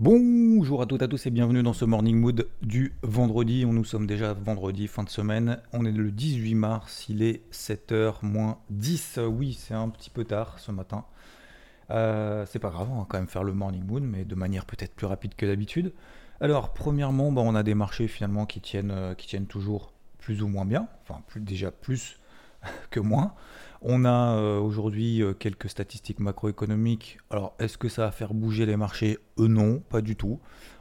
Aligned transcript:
Bonjour 0.00 0.80
à 0.80 0.86
toutes 0.86 1.02
et 1.02 1.04
à 1.04 1.08
tous 1.08 1.26
et 1.26 1.30
bienvenue 1.30 1.62
dans 1.62 1.74
ce 1.74 1.84
Morning 1.84 2.16
Mood 2.16 2.48
du 2.62 2.94
vendredi. 3.02 3.66
Nous 3.66 3.84
sommes 3.84 4.06
déjà 4.06 4.32
vendredi, 4.32 4.88
fin 4.88 5.02
de 5.02 5.10
semaine. 5.10 5.60
On 5.74 5.84
est 5.84 5.92
le 5.92 6.10
18 6.10 6.54
mars, 6.54 7.04
il 7.10 7.22
est 7.22 7.42
7h 7.52 8.14
moins 8.22 8.56
10. 8.70 9.20
Oui, 9.28 9.52
c'est 9.52 9.74
un 9.74 9.90
petit 9.90 10.08
peu 10.08 10.24
tard 10.24 10.58
ce 10.58 10.72
matin. 10.72 11.04
Euh, 11.90 12.46
c'est 12.46 12.58
pas 12.58 12.70
grave, 12.70 12.88
on 12.90 13.00
va 13.00 13.06
quand 13.06 13.18
même 13.18 13.28
faire 13.28 13.44
le 13.44 13.52
morning 13.52 13.84
moon, 13.84 14.00
mais 14.00 14.24
de 14.24 14.34
manière 14.34 14.64
peut-être 14.64 14.94
plus 14.94 15.06
rapide 15.06 15.34
que 15.34 15.44
d'habitude. 15.44 15.92
Alors, 16.40 16.72
premièrement, 16.72 17.30
bah, 17.30 17.42
on 17.44 17.54
a 17.54 17.62
des 17.62 17.74
marchés 17.74 18.08
finalement 18.08 18.46
qui 18.46 18.62
tiennent, 18.62 18.92
euh, 18.92 19.12
qui 19.12 19.26
tiennent 19.26 19.48
toujours 19.48 19.92
plus 20.16 20.40
ou 20.40 20.48
moins 20.48 20.64
bien, 20.64 20.88
enfin 21.02 21.20
déjà 21.36 21.70
plus 21.70 22.18
que 22.90 23.00
moins. 23.00 23.34
On 23.82 24.04
a 24.04 24.36
euh, 24.36 24.58
aujourd'hui 24.58 25.22
quelques 25.38 25.70
statistiques 25.70 26.20
macroéconomiques. 26.20 27.18
Alors, 27.30 27.54
est-ce 27.58 27.78
que 27.78 27.88
ça 27.88 28.02
va 28.02 28.10
faire 28.10 28.34
bouger 28.34 28.66
les 28.66 28.76
marchés? 28.76 29.18
Eux, 29.38 29.46
non, 29.46 29.80
pas 29.80 30.02
du 30.02 30.16
tout. 30.16 30.38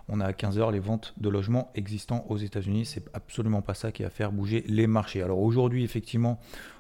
On 0.09 0.19
a 0.19 0.25
à 0.25 0.31
15h 0.31 0.71
les 0.71 0.79
ventes 0.79 1.13
de 1.17 1.29
logements 1.29 1.71
existants 1.75 2.25
aux 2.27 2.37
États-Unis. 2.37 2.85
C'est 2.85 3.07
absolument 3.13 3.61
pas 3.61 3.73
ça 3.73 3.91
qui 3.91 4.03
va 4.03 4.09
faire 4.09 4.31
bouger 4.31 4.65
les 4.67 4.87
marchés. 4.87 5.21
Alors 5.21 5.39
aujourd'hui, 5.39 5.83
effectivement, 5.83 6.39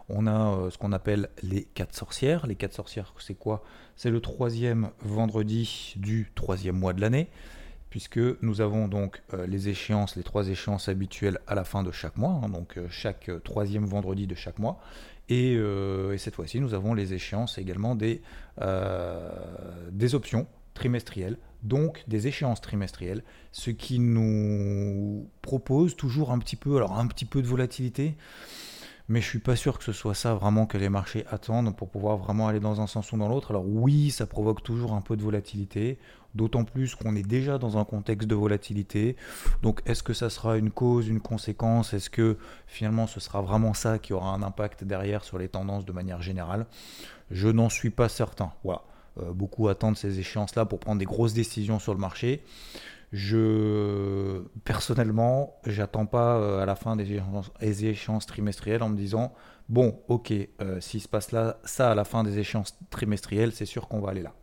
on 0.09 0.25
a 0.25 0.69
ce 0.71 0.77
qu'on 0.77 0.91
appelle 0.91 1.29
les 1.43 1.63
quatre 1.63 1.95
sorcières. 1.95 2.47
Les 2.47 2.55
quatre 2.55 2.73
sorcières, 2.73 3.13
c'est 3.19 3.35
quoi? 3.35 3.63
C'est 3.95 4.09
le 4.09 4.21
troisième 4.21 4.89
vendredi 5.01 5.93
du 5.97 6.31
troisième 6.33 6.77
mois 6.77 6.93
de 6.93 7.01
l'année, 7.01 7.29
puisque 7.89 8.19
nous 8.41 8.61
avons 8.61 8.87
donc 8.87 9.21
euh, 9.33 9.45
les 9.45 9.69
échéances, 9.69 10.15
les 10.15 10.23
trois 10.23 10.47
échéances 10.47 10.89
habituelles 10.89 11.39
à 11.47 11.55
la 11.55 11.63
fin 11.63 11.83
de 11.83 11.91
chaque 11.91 12.17
mois, 12.17 12.39
hein, 12.43 12.49
donc 12.49 12.77
euh, 12.77 12.87
chaque 12.89 13.29
euh, 13.29 13.39
troisième 13.39 13.85
vendredi 13.85 14.27
de 14.27 14.35
chaque 14.35 14.59
mois. 14.59 14.79
Et, 15.29 15.57
cette 16.17 16.35
fois-ci, 16.35 16.59
nous 16.59 16.73
avons 16.73 16.93
les 16.93 17.13
échéances 17.13 17.57
également 17.57 17.95
des, 17.95 18.21
des 19.91 20.15
options 20.15 20.47
trimestrielles, 20.73 21.37
donc 21.63 22.03
des 22.07 22.27
échéances 22.27 22.61
trimestrielles, 22.61 23.23
ce 23.51 23.69
qui 23.69 23.99
nous 23.99 25.29
propose 25.41 25.95
toujours 25.95 26.31
un 26.31 26.39
petit 26.39 26.55
peu, 26.55 26.77
alors 26.77 26.97
un 26.97 27.05
petit 27.07 27.25
peu 27.25 27.41
de 27.41 27.47
volatilité 27.47 28.15
mais 29.09 29.21
je 29.21 29.27
suis 29.27 29.39
pas 29.39 29.55
sûr 29.55 29.79
que 29.79 29.83
ce 29.83 29.91
soit 29.91 30.13
ça 30.13 30.35
vraiment 30.35 30.67
que 30.67 30.77
les 30.77 30.87
marchés 30.87 31.25
attendent 31.29 31.75
pour 31.75 31.89
pouvoir 31.89 32.17
vraiment 32.17 32.47
aller 32.47 32.59
dans 32.59 32.79
un 32.79 32.87
sens 32.87 33.11
ou 33.11 33.17
dans 33.17 33.27
l'autre. 33.27 33.49
Alors 33.51 33.67
oui, 33.67 34.11
ça 34.11 34.27
provoque 34.27 34.61
toujours 34.61 34.93
un 34.93 35.01
peu 35.01 35.17
de 35.17 35.23
volatilité, 35.23 35.97
d'autant 36.35 36.63
plus 36.63 36.93
qu'on 36.93 37.15
est 37.15 37.27
déjà 37.27 37.57
dans 37.57 37.79
un 37.79 37.85
contexte 37.85 38.27
de 38.27 38.35
volatilité. 38.35 39.15
Donc 39.63 39.81
est-ce 39.87 40.03
que 40.03 40.13
ça 40.13 40.29
sera 40.29 40.57
une 40.57 40.69
cause, 40.69 41.07
une 41.07 41.21
conséquence? 41.21 41.93
Est-ce 41.93 42.11
que 42.11 42.37
finalement 42.67 43.07
ce 43.07 43.19
sera 43.19 43.41
vraiment 43.41 43.73
ça 43.73 43.97
qui 43.97 44.13
aura 44.13 44.31
un 44.31 44.43
impact 44.43 44.83
derrière 44.83 45.23
sur 45.23 45.39
les 45.39 45.49
tendances 45.49 45.85
de 45.85 45.91
manière 45.91 46.21
générale? 46.21 46.67
Je 47.31 47.49
n'en 47.49 47.69
suis 47.69 47.89
pas 47.89 48.09
certain. 48.09 48.53
Voilà. 48.63 48.83
Euh, 49.19 49.33
beaucoup 49.33 49.67
attendent 49.69 49.97
ces 49.97 50.19
échéances-là 50.19 50.65
pour 50.65 50.79
prendre 50.79 50.99
des 50.99 51.05
grosses 51.05 51.33
décisions 51.33 51.79
sur 51.79 51.95
le 51.95 51.99
marché. 51.99 52.43
Je 53.11 54.43
personnellement, 54.65 55.59
j'attends 55.65 56.05
pas 56.05 56.37
euh, 56.37 56.61
à 56.61 56.65
la 56.65 56.75
fin 56.75 56.95
des 56.95 57.11
échéances, 57.85 58.25
trimestrielles 58.25 58.83
en 58.83 58.89
me 58.89 58.97
disant 58.97 59.33
bon, 59.67 59.99
ok, 60.07 60.31
euh, 60.61 60.79
s'il 60.79 61.01
se 61.01 61.07
passe 61.07 61.31
là, 61.31 61.57
ça 61.63 61.91
à 61.91 61.95
la 61.95 62.03
fin 62.03 62.23
des 62.23 62.37
échéances 62.37 62.77
trimestrielles, 62.89 63.51
c'est 63.51 63.65
sûr 63.65 63.87
qu'on 63.87 63.99
va 63.99 64.11
aller 64.11 64.21
là. 64.21 64.33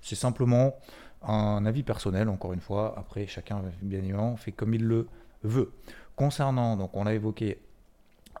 C'est 0.00 0.16
simplement 0.16 0.76
un 1.22 1.66
avis 1.66 1.82
personnel, 1.82 2.28
encore 2.28 2.52
une 2.52 2.60
fois. 2.60 2.94
Après, 2.96 3.26
chacun, 3.26 3.62
bien 3.82 3.98
évidemment, 3.98 4.36
fait 4.36 4.52
comme 4.52 4.74
il 4.74 4.84
le 4.84 5.08
veut. 5.42 5.72
Concernant, 6.16 6.76
donc, 6.76 6.96
on 6.96 7.06
a 7.06 7.12
évoqué 7.12 7.60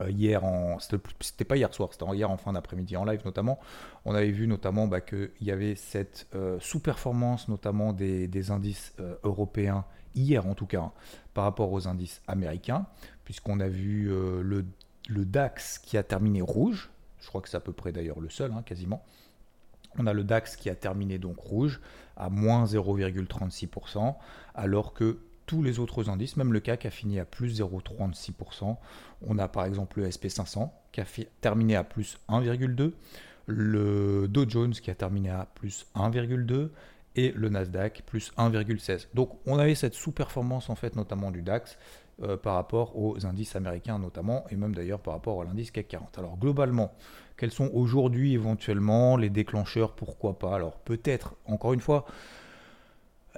hier 0.08 0.44
en 0.44 0.78
c'était 1.20 1.44
pas 1.44 1.56
hier 1.56 1.72
soir 1.74 1.90
c'était 1.92 2.04
hier 2.14 2.30
en 2.30 2.36
fin 2.36 2.52
d'après-midi 2.52 2.96
en 2.96 3.04
live 3.04 3.22
notamment. 3.24 3.58
On 4.04 4.14
avait 4.14 4.30
vu 4.30 4.46
notamment 4.46 4.86
bah, 4.86 5.00
qu'il 5.00 5.30
y 5.40 5.50
avait 5.50 5.74
cette 5.74 6.26
euh, 6.34 6.58
sous-performance 6.60 7.48
notamment 7.48 7.92
des, 7.92 8.50
indices 8.50 8.94
euh, 9.00 9.16
européens 9.24 9.84
hier 10.14 10.46
en 10.46 10.54
tout 10.54 10.66
cas 10.66 10.80
hein, 10.80 10.92
par 11.34 11.44
rapport 11.44 11.72
aux 11.72 11.86
indices 11.86 12.22
américains 12.26 12.86
puisqu'on 13.24 13.60
a 13.60 13.68
vu 13.68 14.08
le, 14.08 14.64
DAX 15.08 15.78
qui 15.78 15.96
a 15.96 16.02
terminé 16.02 16.40
rouge. 16.40 16.90
Je 17.20 17.28
crois 17.28 17.40
que 17.40 17.48
c'est 17.48 17.56
à 17.56 17.60
peu 17.60 17.72
près 17.72 17.92
d'ailleurs 17.92 18.20
le 18.20 18.30
seul 18.30 18.52
hein, 18.52 18.62
quasiment. 18.64 19.04
On 19.98 20.06
a 20.06 20.12
le 20.12 20.24
DAX 20.24 20.56
qui 20.56 20.70
a 20.70 20.74
terminé 20.74 21.18
donc 21.18 21.38
rouge 21.38 21.80
à 22.16 22.30
moins 22.30 22.64
0,36% 22.64 24.14
alors 24.54 24.94
que 24.94 25.18
tous 25.50 25.64
les 25.64 25.80
autres 25.80 26.08
indices, 26.08 26.36
même 26.36 26.52
le 26.52 26.60
CAC 26.60 26.86
a 26.86 26.90
fini 26.90 27.18
à 27.18 27.24
plus 27.24 27.60
0,36%. 27.60 28.76
On 29.26 29.36
a 29.36 29.48
par 29.48 29.64
exemple 29.64 29.98
le 29.98 30.08
SP500 30.08 30.70
qui 30.92 31.00
a 31.00 31.04
terminé 31.40 31.74
à 31.74 31.82
plus 31.82 32.18
1,2%, 32.28 32.92
le 33.46 34.28
Dow 34.28 34.48
Jones 34.48 34.70
qui 34.70 34.92
a 34.92 34.94
terminé 34.94 35.28
à 35.28 35.48
plus 35.52 35.86
1,2% 35.96 36.68
et 37.16 37.32
le 37.32 37.48
Nasdaq 37.48 38.04
plus 38.06 38.30
1,16. 38.38 39.08
Donc 39.14 39.40
on 39.44 39.58
avait 39.58 39.74
cette 39.74 39.94
sous-performance 39.94 40.70
en 40.70 40.76
fait 40.76 40.94
notamment 40.94 41.32
du 41.32 41.42
DAX 41.42 41.78
euh, 42.22 42.36
par 42.36 42.54
rapport 42.54 42.96
aux 42.96 43.26
indices 43.26 43.56
américains 43.56 43.98
notamment 43.98 44.44
et 44.50 44.54
même 44.54 44.72
d'ailleurs 44.72 45.00
par 45.00 45.14
rapport 45.14 45.42
à 45.42 45.44
l'indice 45.44 45.72
CAC 45.72 45.88
40. 45.88 46.16
Alors 46.20 46.38
globalement, 46.38 46.94
quels 47.36 47.50
sont 47.50 47.70
aujourd'hui 47.74 48.34
éventuellement 48.34 49.16
les 49.16 49.30
déclencheurs? 49.30 49.96
Pourquoi 49.96 50.38
pas? 50.38 50.54
Alors 50.54 50.78
peut-être, 50.78 51.34
encore 51.44 51.72
une 51.72 51.80
fois, 51.80 52.06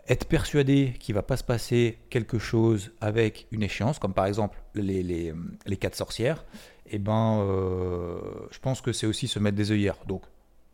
être 0.08 0.26
persuadé 0.26 0.94
qu'il 0.98 1.14
va 1.14 1.22
pas 1.22 1.36
se 1.36 1.44
passer 1.44 1.98
quelque 2.10 2.38
chose 2.38 2.92
avec 3.00 3.46
une 3.52 3.62
échéance, 3.62 3.98
comme 3.98 4.14
par 4.14 4.26
exemple 4.26 4.58
les, 4.74 5.02
les, 5.02 5.32
les 5.66 5.76
quatre 5.76 5.94
sorcières, 5.94 6.44
et 6.86 6.96
eh 6.96 6.98
ben, 6.98 7.40
euh, 7.40 8.18
je 8.50 8.58
pense 8.58 8.80
que 8.80 8.92
c'est 8.92 9.06
aussi 9.06 9.28
se 9.28 9.38
mettre 9.38 9.56
des 9.56 9.70
œillères. 9.70 9.96
Donc, 10.06 10.24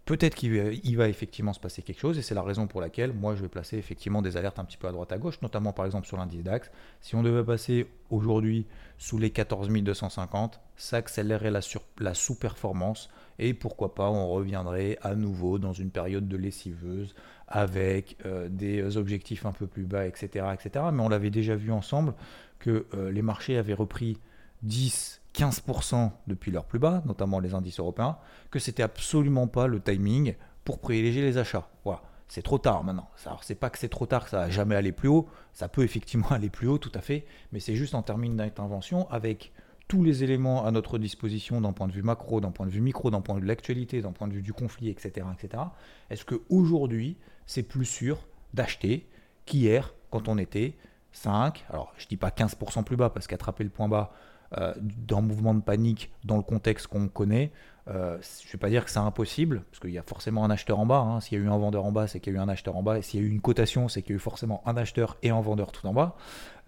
peut-être 0.05 0.35
qu'il 0.35 0.97
va 0.97 1.09
effectivement 1.09 1.53
se 1.53 1.61
passer 1.61 1.83
quelque 1.83 2.01
chose, 2.01 2.19
et 2.19 2.23
c'est 2.23 2.35
la 2.35 2.43
raison 2.43 2.67
pour 2.67 2.81
laquelle 2.81 3.13
moi 3.13 3.37
je 3.37 3.43
vais 3.43 3.49
placer 3.49 3.77
effectivement 3.77 4.23
des 4.23 4.39
alertes 4.39 4.59
un 4.59 4.65
petit 4.65 4.79
peu 4.79 4.89
à 4.89 4.93
droite 4.93 5.13
à 5.13 5.19
gauche, 5.19 5.41
notamment 5.43 5.75
par 5.75 5.85
exemple 5.85 6.07
sur 6.07 6.17
l'indice 6.17 6.43
DAX. 6.43 6.71
Si 7.03 7.15
on 7.15 7.23
devait 7.23 7.45
passer 7.45 7.87
aujourd'hui 8.09 8.67
sous 8.97 9.19
les 9.19 9.31
14 9.31 9.69
250, 9.69 10.61
ça 10.77 10.97
accélérerait 10.97 11.51
la, 11.51 11.61
la 11.99 12.15
sous-performance, 12.15 13.11
et 13.39 13.55
pourquoi 13.55 13.95
pas 13.95 14.11
on 14.11 14.29
reviendrait 14.29 14.99
à 15.03 15.15
nouveau 15.15 15.59
dans 15.59 15.73
une 15.73 15.91
période 15.91 16.29
de 16.29 16.37
lessiveuse 16.37 17.15
avec 17.47 18.17
euh, 18.27 18.49
des 18.51 18.97
objectifs 18.97 19.47
un 19.47 19.53
peu 19.53 19.67
plus 19.67 19.85
bas, 19.85 20.07
etc. 20.07 20.47
etc. 20.53 20.87
Mais 20.93 21.03
on 21.03 21.09
l'avait 21.09 21.31
déjà 21.31 21.55
vu 21.57 21.73
ensemble 21.73 22.15
que 22.59 22.87
euh, 22.95 23.11
les 23.11 23.23
marchés 23.23 23.57
avaient 23.57 23.75
repris 23.75 24.19
10, 24.63 25.21
15% 25.35 26.11
depuis 26.27 26.51
leur 26.51 26.65
plus 26.65 26.79
bas, 26.79 27.03
notamment 27.07 27.41
les 27.41 27.55
indices 27.55 27.79
européens, 27.79 28.19
que 28.51 28.59
c'était 28.59 28.83
absolument 28.83 29.47
pas 29.47 29.67
le 29.67 29.81
timing 29.81 30.35
pour 30.65 30.81
privilégier 30.81 31.23
les 31.23 31.39
achats. 31.39 31.69
Voilà, 31.85 32.03
c'est 32.27 32.43
trop 32.43 32.59
tard 32.59 32.85
maintenant. 32.85 33.09
Alors 33.25 33.45
c'est 33.45 33.55
pas 33.55 33.71
que 33.71 33.79
c'est 33.79 33.89
trop 33.89 34.07
tard 34.07 34.25
que 34.25 34.31
ça 34.31 34.39
va 34.39 34.51
jamais 34.51 34.75
aller 34.75 34.93
plus 34.93 35.09
haut, 35.09 35.29
ça 35.53 35.69
peut 35.69 35.85
effectivement 35.85 36.29
aller 36.31 36.51
plus 36.51 36.67
haut 36.67 36.79
tout 36.79 36.93
à 36.95 37.01
fait, 37.01 37.25
mais 37.53 37.61
c'est 37.61 37.77
juste 37.77 37.95
en 37.95 38.03
termes 38.03 38.37
d'intervention 38.37 39.09
avec 39.11 39.53
tous 39.89 40.05
les 40.05 40.23
éléments 40.23 40.67
à 40.67 40.71
notre 40.71 40.99
disposition 40.99 41.61
d'un 41.61 41.73
point 41.73 41.89
de 41.89 41.93
vue 41.93 42.03
macro, 42.03 42.41
d'un 42.41 42.51
point 42.51 42.67
de 42.67 42.71
vue 42.71 42.83
micro, 42.83 43.11
d'un 43.11 43.23
point 43.23 43.35
de 43.35 43.41
vue 43.41 43.47
de 43.47 43.49
l'actualité, 43.49 44.03
d'un 44.03 44.13
point 44.13 44.29
de 44.29 44.35
vue 44.35 44.43
du 44.43 44.53
conflit, 44.53 44.91
etc. 44.91 45.27
etc. 45.33 45.63
Est-ce 46.11 46.27
qu'aujourd'hui, 46.27 47.17
c'est 47.47 47.63
plus 47.63 47.87
sûr 47.87 48.29
d'acheter 48.53 49.09
qu'hier, 49.47 49.95
quand 50.11 50.29
on 50.29 50.37
était 50.37 50.75
5, 51.13 51.65
alors 51.71 51.93
je 51.97 52.05
ne 52.05 52.09
dis 52.09 52.17
pas 52.17 52.31
15% 52.31 52.85
plus 52.85 52.97
bas, 52.97 53.11
parce 53.11 53.27
qu'attraper 53.27 53.65
le 53.65 53.71
point 53.71 53.89
bas 53.89 54.13
euh, 54.57 54.75
d'un 54.79 55.21
mouvement 55.21 55.55
de 55.55 55.61
panique 55.61 56.13
dans 56.25 56.37
le 56.37 56.43
contexte 56.43 56.87
qu'on 56.87 57.09
connaît, 57.09 57.53
euh, 57.91 58.19
je 58.21 58.49
ne 58.49 58.53
vais 58.53 58.59
pas 58.59 58.69
dire 58.69 58.85
que 58.85 58.91
c'est 58.91 58.99
impossible, 58.99 59.63
parce 59.71 59.81
qu'il 59.81 59.91
y 59.91 59.99
a 59.99 60.03
forcément 60.03 60.45
un 60.45 60.51
acheteur 60.51 60.79
en 60.79 60.87
bas. 60.87 60.99
Hein. 60.99 61.21
S'il 61.21 61.39
y 61.39 61.41
a 61.41 61.45
eu 61.45 61.49
un 61.49 61.57
vendeur 61.57 61.85
en 61.85 61.93
bas, 61.93 62.07
c'est 62.07 62.21
qu'il 62.21 62.35
y 62.35 62.37
a 62.37 62.39
eu 62.39 62.43
un 62.43 62.49
acheteur 62.49 62.77
en 62.77 62.83
bas. 62.83 62.99
Et 62.99 63.03
s'il 63.03 63.21
y 63.21 63.23
a 63.23 63.27
eu 63.27 63.31
une 63.31 63.41
cotation, 63.41 63.89
c'est 63.89 64.03
qu'il 64.03 64.13
y 64.13 64.15
a 64.15 64.17
eu 64.17 64.21
forcément 64.21 64.63
un 64.67 64.77
acheteur 64.77 65.17
et 65.23 65.31
un 65.31 65.41
vendeur 65.41 65.73
tout 65.73 65.87
en 65.87 65.95
bas 65.95 66.17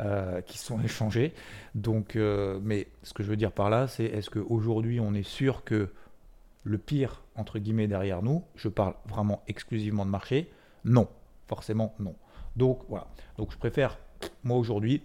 euh, 0.00 0.40
qui 0.40 0.56
sont 0.58 0.80
échangés. 0.84 1.34
Donc, 1.74 2.16
euh, 2.16 2.58
mais 2.62 2.88
ce 3.02 3.12
que 3.12 3.22
je 3.22 3.28
veux 3.28 3.36
dire 3.36 3.52
par 3.52 3.68
là, 3.70 3.86
c'est 3.86 4.04
est-ce 4.04 4.30
qu'aujourd'hui 4.30 5.00
on 5.00 5.12
est 5.14 5.26
sûr 5.26 5.64
que 5.64 5.92
le 6.62 6.78
pire, 6.78 7.22
entre 7.36 7.58
guillemets, 7.58 7.86
derrière 7.86 8.22
nous, 8.22 8.44
je 8.54 8.68
parle 8.68 8.94
vraiment 9.06 9.42
exclusivement 9.46 10.06
de 10.06 10.10
marché? 10.10 10.50
Non, 10.84 11.08
forcément 11.48 11.94
non. 11.98 12.14
Donc 12.56 12.80
voilà. 12.88 13.08
Donc 13.36 13.52
je 13.52 13.58
préfère, 13.58 13.98
moi 14.44 14.58
aujourd'hui, 14.58 15.02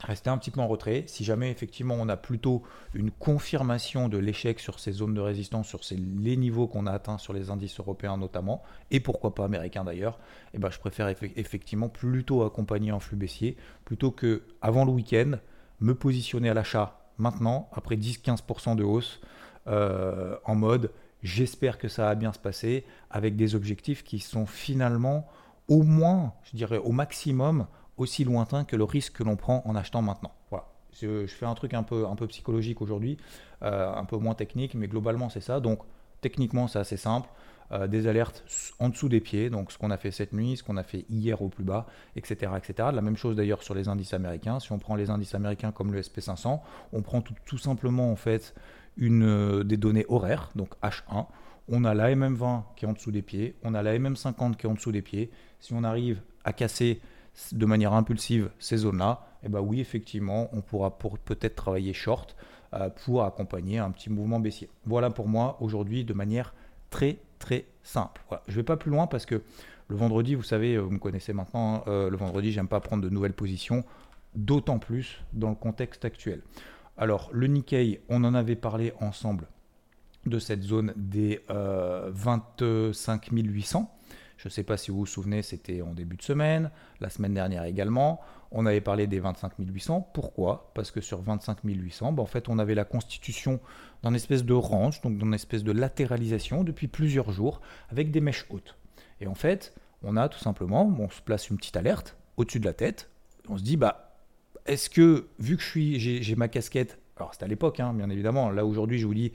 rester 0.00 0.30
un 0.30 0.38
petit 0.38 0.50
peu 0.50 0.60
en 0.60 0.68
retrait. 0.68 1.04
Si 1.06 1.24
jamais 1.24 1.50
effectivement 1.50 1.96
on 1.98 2.08
a 2.08 2.16
plutôt 2.16 2.62
une 2.94 3.10
confirmation 3.10 4.08
de 4.08 4.18
l'échec 4.18 4.60
sur 4.60 4.78
ces 4.78 4.92
zones 4.92 5.14
de 5.14 5.20
résistance, 5.20 5.68
sur 5.68 5.80
les 5.90 6.36
niveaux 6.36 6.66
qu'on 6.66 6.86
a 6.86 6.92
atteints 6.92 7.18
sur 7.18 7.32
les 7.32 7.50
indices 7.50 7.78
européens 7.80 8.16
notamment, 8.16 8.62
et 8.90 9.00
pourquoi 9.00 9.34
pas 9.34 9.44
américains 9.44 9.84
d'ailleurs, 9.84 10.18
eh 10.54 10.58
ben, 10.58 10.70
je 10.70 10.78
préfère 10.78 11.08
effectivement 11.08 11.88
plutôt 11.88 12.42
accompagner 12.42 12.90
un 12.90 13.00
flux 13.00 13.16
baissier, 13.16 13.56
plutôt 13.84 14.10
que 14.10 14.42
avant 14.60 14.84
le 14.84 14.92
week-end, 14.92 15.32
me 15.80 15.94
positionner 15.94 16.50
à 16.50 16.54
l'achat 16.54 17.00
maintenant, 17.18 17.68
après 17.72 17.96
10-15% 17.96 18.76
de 18.76 18.84
hausse, 18.84 19.20
euh, 19.66 20.36
en 20.44 20.54
mode 20.54 20.92
j'espère 21.22 21.78
que 21.78 21.88
ça 21.88 22.04
va 22.04 22.14
bien 22.14 22.32
se 22.32 22.38
passer, 22.38 22.84
avec 23.10 23.36
des 23.36 23.54
objectifs 23.54 24.04
qui 24.04 24.20
sont 24.20 24.46
finalement 24.46 25.26
au 25.68 25.82
moins, 25.82 26.34
je 26.44 26.56
dirais 26.56 26.78
au 26.78 26.92
maximum, 26.92 27.66
aussi 27.96 28.24
lointain 28.24 28.64
que 28.64 28.76
le 28.76 28.84
risque 28.84 29.14
que 29.14 29.24
l'on 29.24 29.36
prend 29.36 29.62
en 29.64 29.74
achetant 29.74 30.02
maintenant. 30.02 30.32
Voilà. 30.50 30.66
Je, 31.00 31.26
fais 31.26 31.46
un 31.46 31.54
truc 31.54 31.74
un 31.74 31.82
peu, 31.82 32.06
un 32.06 32.16
peu 32.16 32.26
psychologique 32.26 32.80
aujourd'hui, 32.80 33.18
euh, 33.62 33.92
un 33.92 34.04
peu 34.04 34.16
moins 34.16 34.34
technique, 34.34 34.74
mais 34.74 34.88
globalement 34.88 35.28
c'est 35.28 35.40
ça. 35.40 35.60
Donc 35.60 35.80
techniquement 36.20 36.68
c'est 36.68 36.78
assez 36.78 36.96
simple. 36.96 37.28
Euh, 37.72 37.88
des 37.88 38.06
alertes 38.06 38.44
en 38.78 38.90
dessous 38.90 39.08
des 39.08 39.20
pieds, 39.20 39.50
donc 39.50 39.72
ce 39.72 39.78
qu'on 39.78 39.90
a 39.90 39.96
fait 39.96 40.12
cette 40.12 40.32
nuit, 40.32 40.56
ce 40.56 40.62
qu'on 40.62 40.76
a 40.76 40.84
fait 40.84 41.04
hier 41.10 41.42
au 41.42 41.48
plus 41.48 41.64
bas, 41.64 41.86
etc. 42.14 42.52
etc. 42.56 42.90
La 42.94 43.02
même 43.02 43.16
chose 43.16 43.34
d'ailleurs 43.34 43.64
sur 43.64 43.74
les 43.74 43.88
indices 43.88 44.14
américains. 44.14 44.60
Si 44.60 44.70
on 44.70 44.78
prend 44.78 44.94
les 44.94 45.10
indices 45.10 45.34
américains 45.34 45.72
comme 45.72 45.92
le 45.92 46.00
SP500, 46.00 46.60
on 46.92 47.02
prend 47.02 47.22
tout, 47.22 47.58
simplement 47.58 48.12
en 48.12 48.16
fait 48.16 48.54
une, 48.96 49.24
euh, 49.24 49.64
des 49.64 49.76
données 49.76 50.06
horaires, 50.08 50.50
donc 50.54 50.74
H1. 50.80 51.26
On 51.68 51.84
a 51.84 51.92
la 51.92 52.14
MM20 52.14 52.62
qui 52.76 52.84
est 52.84 52.88
en 52.88 52.92
dessous 52.92 53.10
des 53.10 53.22
pieds, 53.22 53.56
on 53.64 53.74
a 53.74 53.82
la 53.82 53.98
MM50 53.98 54.54
qui 54.54 54.66
est 54.66 54.70
en 54.70 54.74
dessous 54.74 54.92
des 54.92 55.02
pieds. 55.02 55.32
Si 55.58 55.72
on 55.72 55.82
arrive 55.82 56.20
à 56.44 56.52
casser 56.52 57.00
de 57.52 57.66
manière 57.66 57.92
impulsive 57.92 58.50
ces 58.58 58.78
zones-là, 58.78 59.26
eh 59.42 59.48
ben 59.48 59.60
oui, 59.60 59.80
effectivement, 59.80 60.48
on 60.52 60.60
pourra 60.60 60.98
peut-être 60.98 61.54
travailler 61.54 61.92
short 61.92 62.36
euh, 62.74 62.90
pour 63.04 63.24
accompagner 63.24 63.78
un 63.78 63.90
petit 63.90 64.10
mouvement 64.10 64.40
baissier. 64.40 64.68
Voilà 64.86 65.10
pour 65.10 65.28
moi 65.28 65.56
aujourd'hui 65.60 66.04
de 66.04 66.14
manière 66.14 66.54
très 66.90 67.18
très 67.38 67.66
simple. 67.82 68.22
Je 68.48 68.52
ne 68.52 68.56
vais 68.56 68.62
pas 68.64 68.76
plus 68.76 68.90
loin 68.90 69.06
parce 69.06 69.26
que 69.26 69.42
le 69.88 69.96
vendredi, 69.96 70.34
vous 70.34 70.42
savez, 70.42 70.74
euh, 70.74 70.80
vous 70.80 70.90
me 70.90 70.98
connaissez 70.98 71.32
maintenant, 71.32 71.84
euh, 71.86 72.10
le 72.10 72.16
vendredi, 72.16 72.50
j'aime 72.50 72.68
pas 72.68 72.80
prendre 72.80 73.04
de 73.04 73.08
nouvelles 73.08 73.34
positions, 73.34 73.84
d'autant 74.34 74.78
plus 74.78 75.22
dans 75.32 75.50
le 75.50 75.54
contexte 75.54 76.04
actuel. 76.04 76.42
Alors, 76.96 77.28
le 77.32 77.46
Nikkei, 77.46 78.00
on 78.08 78.24
en 78.24 78.34
avait 78.34 78.56
parlé 78.56 78.92
ensemble 79.00 79.46
de 80.24 80.38
cette 80.40 80.62
zone 80.62 80.92
des 80.96 81.40
25 81.48 83.28
800. 83.30 83.95
Je 84.36 84.48
ne 84.48 84.50
sais 84.50 84.62
pas 84.62 84.76
si 84.76 84.90
vous 84.90 84.98
vous 84.98 85.06
souvenez, 85.06 85.42
c'était 85.42 85.82
en 85.82 85.94
début 85.94 86.16
de 86.16 86.22
semaine, 86.22 86.70
la 87.00 87.08
semaine 87.08 87.34
dernière 87.34 87.64
également. 87.64 88.20
On 88.50 88.66
avait 88.66 88.80
parlé 88.80 89.06
des 89.06 89.18
25 89.18 89.52
800. 89.58 90.10
Pourquoi? 90.12 90.70
Parce 90.74 90.90
que 90.90 91.00
sur 91.00 91.20
25 91.22 91.58
800, 91.64 92.12
ben, 92.12 92.22
en 92.22 92.26
fait, 92.26 92.48
on 92.48 92.58
avait 92.58 92.74
la 92.74 92.84
constitution 92.84 93.60
d'un 94.02 94.14
espèce 94.14 94.44
de 94.44 94.54
range, 94.54 95.00
donc 95.00 95.18
d'une 95.18 95.34
espèce 95.34 95.64
de 95.64 95.72
latéralisation 95.72 96.64
depuis 96.64 96.86
plusieurs 96.86 97.30
jours 97.32 97.60
avec 97.88 98.10
des 98.10 98.20
mèches 98.20 98.46
hautes. 98.50 98.76
Et 99.20 99.26
en 99.26 99.34
fait, 99.34 99.74
on 100.02 100.16
a 100.16 100.28
tout 100.28 100.38
simplement, 100.38 100.94
on 100.98 101.08
se 101.08 101.22
place 101.22 101.48
une 101.48 101.56
petite 101.56 101.76
alerte 101.76 102.16
au-dessus 102.36 102.60
de 102.60 102.66
la 102.66 102.74
tête. 102.74 103.10
On 103.48 103.56
se 103.56 103.62
dit, 103.62 103.76
bah, 103.76 104.18
est-ce 104.66 104.90
que, 104.90 105.28
vu 105.38 105.56
que 105.56 105.62
je 105.62 105.68
suis, 105.68 105.98
j'ai 105.98 106.36
ma 106.36 106.48
casquette, 106.48 106.98
alors 107.16 107.32
c'était 107.32 107.44
à 107.44 107.48
l'époque, 107.48 107.80
hein, 107.80 107.94
bien 107.94 108.10
évidemment, 108.10 108.50
là 108.50 108.66
aujourd'hui, 108.66 108.98
je 108.98 109.06
vous 109.06 109.14
dis, 109.14 109.32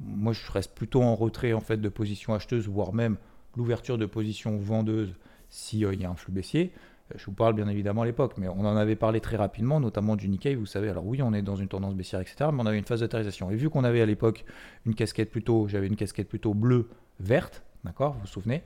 moi 0.00 0.32
je 0.32 0.50
reste 0.50 0.74
plutôt 0.74 1.02
en 1.02 1.14
retrait 1.14 1.52
en 1.52 1.60
fait 1.60 1.76
de 1.76 1.88
position 1.88 2.34
acheteuse, 2.34 2.68
voire 2.68 2.92
même 2.92 3.16
l'ouverture 3.56 3.98
de 3.98 4.06
position 4.06 4.56
vendeuse 4.58 5.14
s'il 5.48 5.84
euh, 5.84 5.94
y 5.94 6.04
a 6.04 6.10
un 6.10 6.14
flux 6.14 6.32
baissier. 6.32 6.72
Euh, 7.12 7.18
je 7.18 7.26
vous 7.26 7.32
parle 7.32 7.54
bien 7.54 7.68
évidemment 7.68 8.02
à 8.02 8.06
l'époque, 8.06 8.34
mais 8.38 8.48
on 8.48 8.60
en 8.60 8.76
avait 8.76 8.96
parlé 8.96 9.20
très 9.20 9.36
rapidement, 9.36 9.80
notamment 9.80 10.16
du 10.16 10.28
Nikkei. 10.28 10.54
Vous 10.54 10.66
savez, 10.66 10.88
alors 10.88 11.06
oui, 11.06 11.22
on 11.22 11.32
est 11.32 11.42
dans 11.42 11.56
une 11.56 11.68
tendance 11.68 11.94
baissière, 11.94 12.20
etc. 12.20 12.50
Mais 12.52 12.62
on 12.62 12.66
avait 12.66 12.78
une 12.78 12.84
phase 12.84 13.00
d'atterrissation. 13.00 13.50
Et 13.50 13.56
vu 13.56 13.70
qu'on 13.70 13.84
avait 13.84 14.00
à 14.00 14.06
l'époque 14.06 14.44
une 14.86 14.94
casquette 14.94 15.30
plutôt, 15.30 15.68
j'avais 15.68 15.86
une 15.86 15.96
casquette 15.96 16.28
plutôt 16.28 16.54
bleue, 16.54 16.88
verte, 17.18 17.62
d'accord, 17.84 18.14
vous 18.14 18.20
vous 18.20 18.26
souvenez 18.26 18.62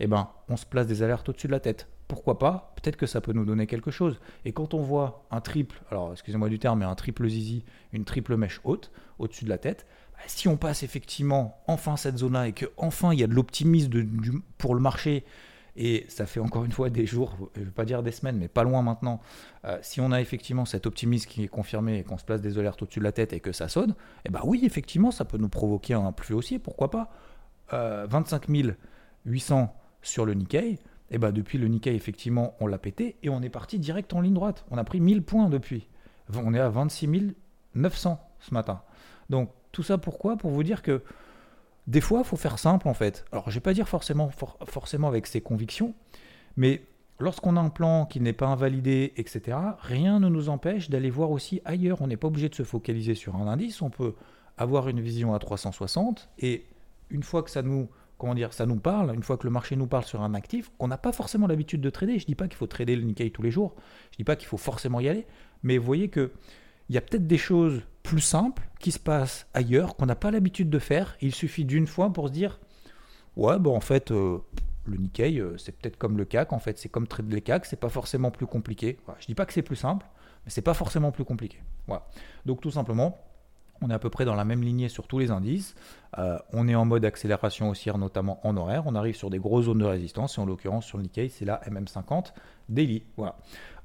Eh 0.00 0.06
ben, 0.06 0.28
on 0.48 0.56
se 0.56 0.66
place 0.66 0.86
des 0.86 1.02
alertes 1.02 1.28
au-dessus 1.28 1.46
de 1.46 1.52
la 1.52 1.60
tête. 1.60 1.88
Pourquoi 2.06 2.38
pas? 2.38 2.72
Peut-être 2.76 2.96
que 2.96 3.06
ça 3.06 3.20
peut 3.20 3.32
nous 3.32 3.44
donner 3.44 3.66
quelque 3.66 3.90
chose. 3.90 4.18
Et 4.46 4.52
quand 4.52 4.72
on 4.72 4.80
voit 4.80 5.26
un 5.30 5.42
triple, 5.42 5.82
alors 5.90 6.12
excusez-moi 6.12 6.48
du 6.48 6.58
terme, 6.58 6.78
mais 6.78 6.86
un 6.86 6.94
triple 6.94 7.28
zizi, 7.28 7.64
une 7.92 8.04
triple 8.04 8.36
mèche 8.36 8.60
haute 8.64 8.90
au-dessus 9.18 9.44
de 9.44 9.50
la 9.50 9.58
tête, 9.58 9.86
si 10.26 10.48
on 10.48 10.56
passe 10.56 10.82
effectivement 10.82 11.60
enfin 11.66 11.96
cette 11.96 12.18
zone-là 12.18 12.48
et 12.48 12.52
que 12.52 12.66
enfin 12.76 13.12
il 13.12 13.20
y 13.20 13.24
a 13.24 13.26
de 13.26 13.34
l'optimisme 13.34 13.90
pour 14.58 14.74
le 14.74 14.80
marché, 14.80 15.24
et 15.80 16.06
ça 16.08 16.26
fait 16.26 16.40
encore 16.40 16.64
une 16.64 16.72
fois 16.72 16.90
des 16.90 17.06
jours, 17.06 17.36
je 17.54 17.60
ne 17.60 17.66
vais 17.66 17.70
pas 17.70 17.84
dire 17.84 18.02
des 18.02 18.10
semaines, 18.10 18.36
mais 18.36 18.48
pas 18.48 18.64
loin 18.64 18.82
maintenant, 18.82 19.20
euh, 19.64 19.78
si 19.80 20.00
on 20.00 20.10
a 20.10 20.20
effectivement 20.20 20.64
cet 20.64 20.86
optimisme 20.86 21.30
qui 21.30 21.44
est 21.44 21.48
confirmé 21.48 21.98
et 21.98 22.02
qu'on 22.02 22.18
se 22.18 22.24
place 22.24 22.40
des 22.40 22.58
alertes 22.58 22.82
au-dessus 22.82 22.98
de 22.98 23.04
la 23.04 23.12
tête 23.12 23.32
et 23.32 23.38
que 23.38 23.52
ça 23.52 23.68
sonne, 23.68 23.94
eh 24.24 24.28
ben 24.28 24.40
oui, 24.42 24.62
effectivement, 24.64 25.12
ça 25.12 25.24
peut 25.24 25.38
nous 25.38 25.48
provoquer 25.48 25.94
un 25.94 26.10
plus 26.10 26.34
haussier, 26.34 26.58
pourquoi 26.58 26.90
pas 26.90 27.12
25 27.70 28.50
euh, 28.50 28.72
800 29.26 29.72
sur 30.02 30.26
le 30.26 30.34
Nikkei, 30.34 30.80
eh 31.10 31.18
ben 31.18 31.30
depuis 31.30 31.58
le 31.58 31.68
Nikkei, 31.68 31.94
effectivement, 31.94 32.56
on 32.58 32.66
l'a 32.66 32.78
pété 32.78 33.16
et 33.22 33.28
on 33.28 33.40
est 33.40 33.48
parti 33.48 33.78
direct 33.78 34.12
en 34.14 34.20
ligne 34.20 34.34
droite. 34.34 34.64
On 34.72 34.78
a 34.78 34.84
pris 34.84 35.00
1000 35.00 35.22
points 35.22 35.48
depuis. 35.48 35.86
On 36.34 36.54
est 36.54 36.60
à 36.60 36.68
26 36.68 37.34
900 37.74 38.20
ce 38.40 38.54
matin. 38.54 38.82
Donc 39.30 39.50
tout 39.72 39.82
ça 39.82 39.98
pourquoi? 39.98 40.36
Pour 40.36 40.50
vous 40.50 40.62
dire 40.62 40.82
que 40.82 41.02
des 41.86 42.00
fois, 42.00 42.20
il 42.20 42.24
faut 42.24 42.36
faire 42.36 42.58
simple 42.58 42.86
en 42.88 42.94
fait. 42.94 43.24
Alors, 43.32 43.44
je 43.46 43.50
ne 43.50 43.54
vais 43.54 43.60
pas 43.60 43.72
dire 43.72 43.88
forcément, 43.88 44.28
avec 45.08 45.26
ses 45.26 45.40
convictions, 45.40 45.94
mais 46.56 46.82
lorsqu'on 47.18 47.56
a 47.56 47.60
un 47.60 47.70
plan 47.70 48.04
qui 48.04 48.20
n'est 48.20 48.32
pas 48.34 48.46
invalidé, 48.46 49.14
etc., 49.16 49.56
rien 49.80 50.20
ne 50.20 50.28
nous 50.28 50.50
empêche 50.50 50.90
d'aller 50.90 51.10
voir 51.10 51.30
aussi 51.30 51.62
ailleurs. 51.64 52.02
On 52.02 52.06
n'est 52.06 52.18
pas 52.18 52.28
obligé 52.28 52.48
de 52.48 52.54
se 52.54 52.62
focaliser 52.62 53.14
sur 53.14 53.36
un 53.36 53.48
indice. 53.48 53.80
On 53.80 53.90
peut 53.90 54.14
avoir 54.58 54.88
une 54.88 55.00
vision 55.00 55.34
à 55.34 55.38
360 55.38 56.28
et 56.40 56.66
une 57.10 57.22
fois 57.22 57.42
que 57.42 57.50
ça 57.50 57.62
nous, 57.62 57.88
comment 58.18 58.34
dire, 58.34 58.52
ça 58.52 58.66
nous 58.66 58.76
parle, 58.76 59.14
une 59.14 59.22
fois 59.22 59.38
que 59.38 59.46
le 59.46 59.50
marché 59.50 59.74
nous 59.74 59.86
parle 59.86 60.04
sur 60.04 60.20
un 60.20 60.34
actif 60.34 60.70
qu'on 60.76 60.88
n'a 60.88 60.98
pas 60.98 61.12
forcément 61.12 61.46
l'habitude 61.46 61.80
de 61.80 61.90
trader. 61.90 62.18
Je 62.18 62.24
ne 62.24 62.26
dis 62.26 62.34
pas 62.34 62.48
qu'il 62.48 62.56
faut 62.56 62.66
trader 62.66 62.96
le 62.96 63.02
Nikkei 63.02 63.30
tous 63.30 63.42
les 63.42 63.50
jours. 63.50 63.74
Je 64.10 64.14
ne 64.14 64.18
dis 64.18 64.24
pas 64.24 64.36
qu'il 64.36 64.48
faut 64.48 64.58
forcément 64.58 65.00
y 65.00 65.08
aller, 65.08 65.26
mais 65.62 65.78
vous 65.78 65.86
voyez 65.86 66.08
que 66.08 66.32
il 66.90 66.94
y 66.94 66.98
a 66.98 67.00
peut-être 67.00 67.26
des 67.26 67.38
choses 67.38 67.82
plus 68.02 68.20
simples 68.20 68.67
qui 68.78 68.92
se 68.92 68.98
passent 68.98 69.46
ailleurs 69.54 69.96
qu'on 69.96 70.06
n'a 70.06 70.14
pas 70.14 70.30
l'habitude 70.30 70.70
de 70.70 70.78
faire. 70.78 71.16
Il 71.20 71.34
suffit 71.34 71.64
d'une 71.64 71.86
fois 71.86 72.12
pour 72.12 72.28
se 72.28 72.32
dire 72.32 72.58
ouais, 73.36 73.58
bon, 73.58 73.74
en 73.74 73.80
fait, 73.80 74.10
euh, 74.10 74.38
le 74.84 74.96
Nikkei, 74.96 75.38
euh, 75.40 75.56
c'est 75.56 75.72
peut-être 75.72 75.96
comme 75.96 76.18
le 76.18 76.24
CAC, 76.24 76.52
en 76.52 76.58
fait, 76.58 76.78
c'est 76.78 76.88
comme 76.88 77.06
trader 77.06 77.34
les 77.34 77.40
CAC, 77.40 77.64
c'est 77.64 77.76
pas 77.76 77.88
forcément 77.88 78.30
plus 78.30 78.46
compliqué. 78.46 78.98
Je 79.06 79.22
Je 79.22 79.26
dis 79.26 79.34
pas 79.34 79.46
que 79.46 79.52
c'est 79.52 79.62
plus 79.62 79.76
simple, 79.76 80.06
mais 80.44 80.50
c'est 80.50 80.62
pas 80.62 80.74
forcément 80.74 81.12
plus 81.12 81.24
compliqué. 81.24 81.62
Voilà. 81.86 82.06
Donc, 82.44 82.60
tout 82.60 82.70
simplement, 82.70 83.18
on 83.80 83.90
est 83.90 83.94
à 83.94 83.98
peu 83.98 84.10
près 84.10 84.24
dans 84.24 84.34
la 84.34 84.44
même 84.44 84.62
lignée 84.62 84.88
sur 84.88 85.06
tous 85.06 85.18
les 85.18 85.30
indices. 85.30 85.74
Euh, 86.18 86.38
on 86.52 86.66
est 86.66 86.74
en 86.74 86.84
mode 86.84 87.04
accélération 87.04 87.70
haussière, 87.70 87.96
notamment 87.96 88.40
en 88.46 88.56
horaire. 88.56 88.82
On 88.86 88.94
arrive 88.94 89.14
sur 89.14 89.30
des 89.30 89.38
grosses 89.38 89.66
zones 89.66 89.78
de 89.78 89.84
résistance, 89.84 90.36
et 90.36 90.40
en 90.40 90.46
l'occurrence, 90.46 90.84
sur 90.84 90.98
le 90.98 91.04
Nikkei, 91.04 91.28
c'est 91.28 91.44
la 91.44 91.60
MM50 91.68 92.32
daily. 92.68 93.04
Voilà. 93.16 93.36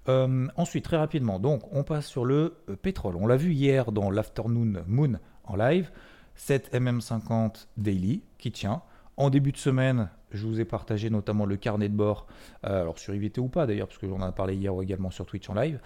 Euh, 0.09 0.47
ensuite, 0.57 0.83
très 0.85 0.97
rapidement, 0.97 1.39
donc 1.39 1.61
on 1.71 1.83
passe 1.83 2.07
sur 2.07 2.25
le 2.25 2.55
euh, 2.69 2.75
pétrole. 2.75 3.15
On 3.15 3.27
l'a 3.27 3.37
vu 3.37 3.53
hier 3.53 3.91
dans 3.91 4.11
l'Afternoon 4.11 4.83
Moon 4.87 5.13
en 5.45 5.55
live, 5.55 5.91
cette 6.35 6.73
MM50 6.73 7.67
Daily 7.77 8.23
qui 8.37 8.51
tient. 8.51 8.81
En 9.15 9.29
début 9.29 9.51
de 9.51 9.57
semaine, 9.57 10.09
je 10.31 10.47
vous 10.47 10.59
ai 10.59 10.65
partagé 10.65 11.11
notamment 11.11 11.45
le 11.45 11.55
carnet 11.55 11.87
de 11.87 11.95
bord, 11.95 12.25
euh, 12.65 12.81
alors 12.81 12.97
sur 12.97 13.13
IVT 13.13 13.39
ou 13.39 13.47
pas 13.47 13.67
d'ailleurs, 13.67 13.87
parce 13.87 13.99
que 13.99 14.09
j'en 14.09 14.27
ai 14.27 14.31
parlé 14.31 14.55
hier 14.55 14.73
également 14.81 15.11
sur 15.11 15.25
Twitch 15.25 15.49
en 15.49 15.53
live. 15.53 15.79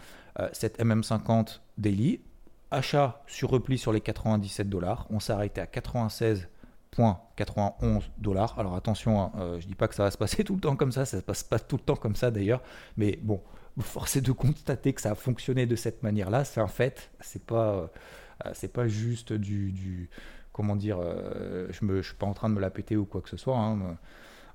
cette 0.53 0.79
MM50 0.79 1.59
Daily, 1.77 2.21
achat 2.71 3.21
sur 3.27 3.49
repli 3.49 3.77
sur 3.77 3.91
les 3.91 4.01
97 4.01 4.69
dollars. 4.69 5.05
On 5.09 5.19
s'est 5.19 5.33
arrêté 5.33 5.61
à 5.61 5.65
96,91 5.65 8.03
dollars. 8.17 8.57
Alors 8.57 8.75
attention, 8.75 9.21
hein, 9.21 9.31
je 9.59 9.65
ne 9.65 9.69
dis 9.69 9.75
pas 9.75 9.87
que 9.87 9.95
ça 9.95 10.03
va 10.03 10.11
se 10.11 10.17
passer 10.17 10.43
tout 10.45 10.55
le 10.55 10.61
temps 10.61 10.75
comme 10.75 10.93
ça, 10.93 11.05
ça 11.05 11.17
se 11.17 11.23
passe 11.23 11.43
pas 11.43 11.59
tout 11.59 11.75
le 11.75 11.83
temps 11.83 11.97
comme 11.97 12.15
ça 12.15 12.31
d'ailleurs, 12.31 12.63
mais 12.95 13.19
bon, 13.21 13.41
force 13.83 14.15
est 14.15 14.21
de 14.21 14.31
constater 14.31 14.93
que 14.93 15.01
ça 15.01 15.11
a 15.11 15.15
fonctionné 15.15 15.65
de 15.65 15.75
cette 15.75 16.03
manière-là. 16.03 16.45
C'est 16.45 16.61
un 16.61 16.67
fait. 16.67 17.11
C'est 17.19 17.43
pas, 17.43 17.89
euh, 18.45 18.51
c'est 18.53 18.71
pas 18.71 18.87
juste 18.87 19.33
du, 19.33 20.09
comment 20.51 20.75
dire, 20.75 20.97
euh, 20.99 21.67
je 21.69 21.85
ne 21.85 22.01
suis 22.01 22.15
pas 22.15 22.25
en 22.25 22.33
train 22.33 22.49
de 22.49 22.55
me 22.55 22.61
la 22.61 22.69
péter 22.69 22.97
ou 22.97 23.05
quoi 23.05 23.21
que 23.21 23.29
ce 23.29 23.37
soit. 23.37 23.57
Hein, 23.57 23.97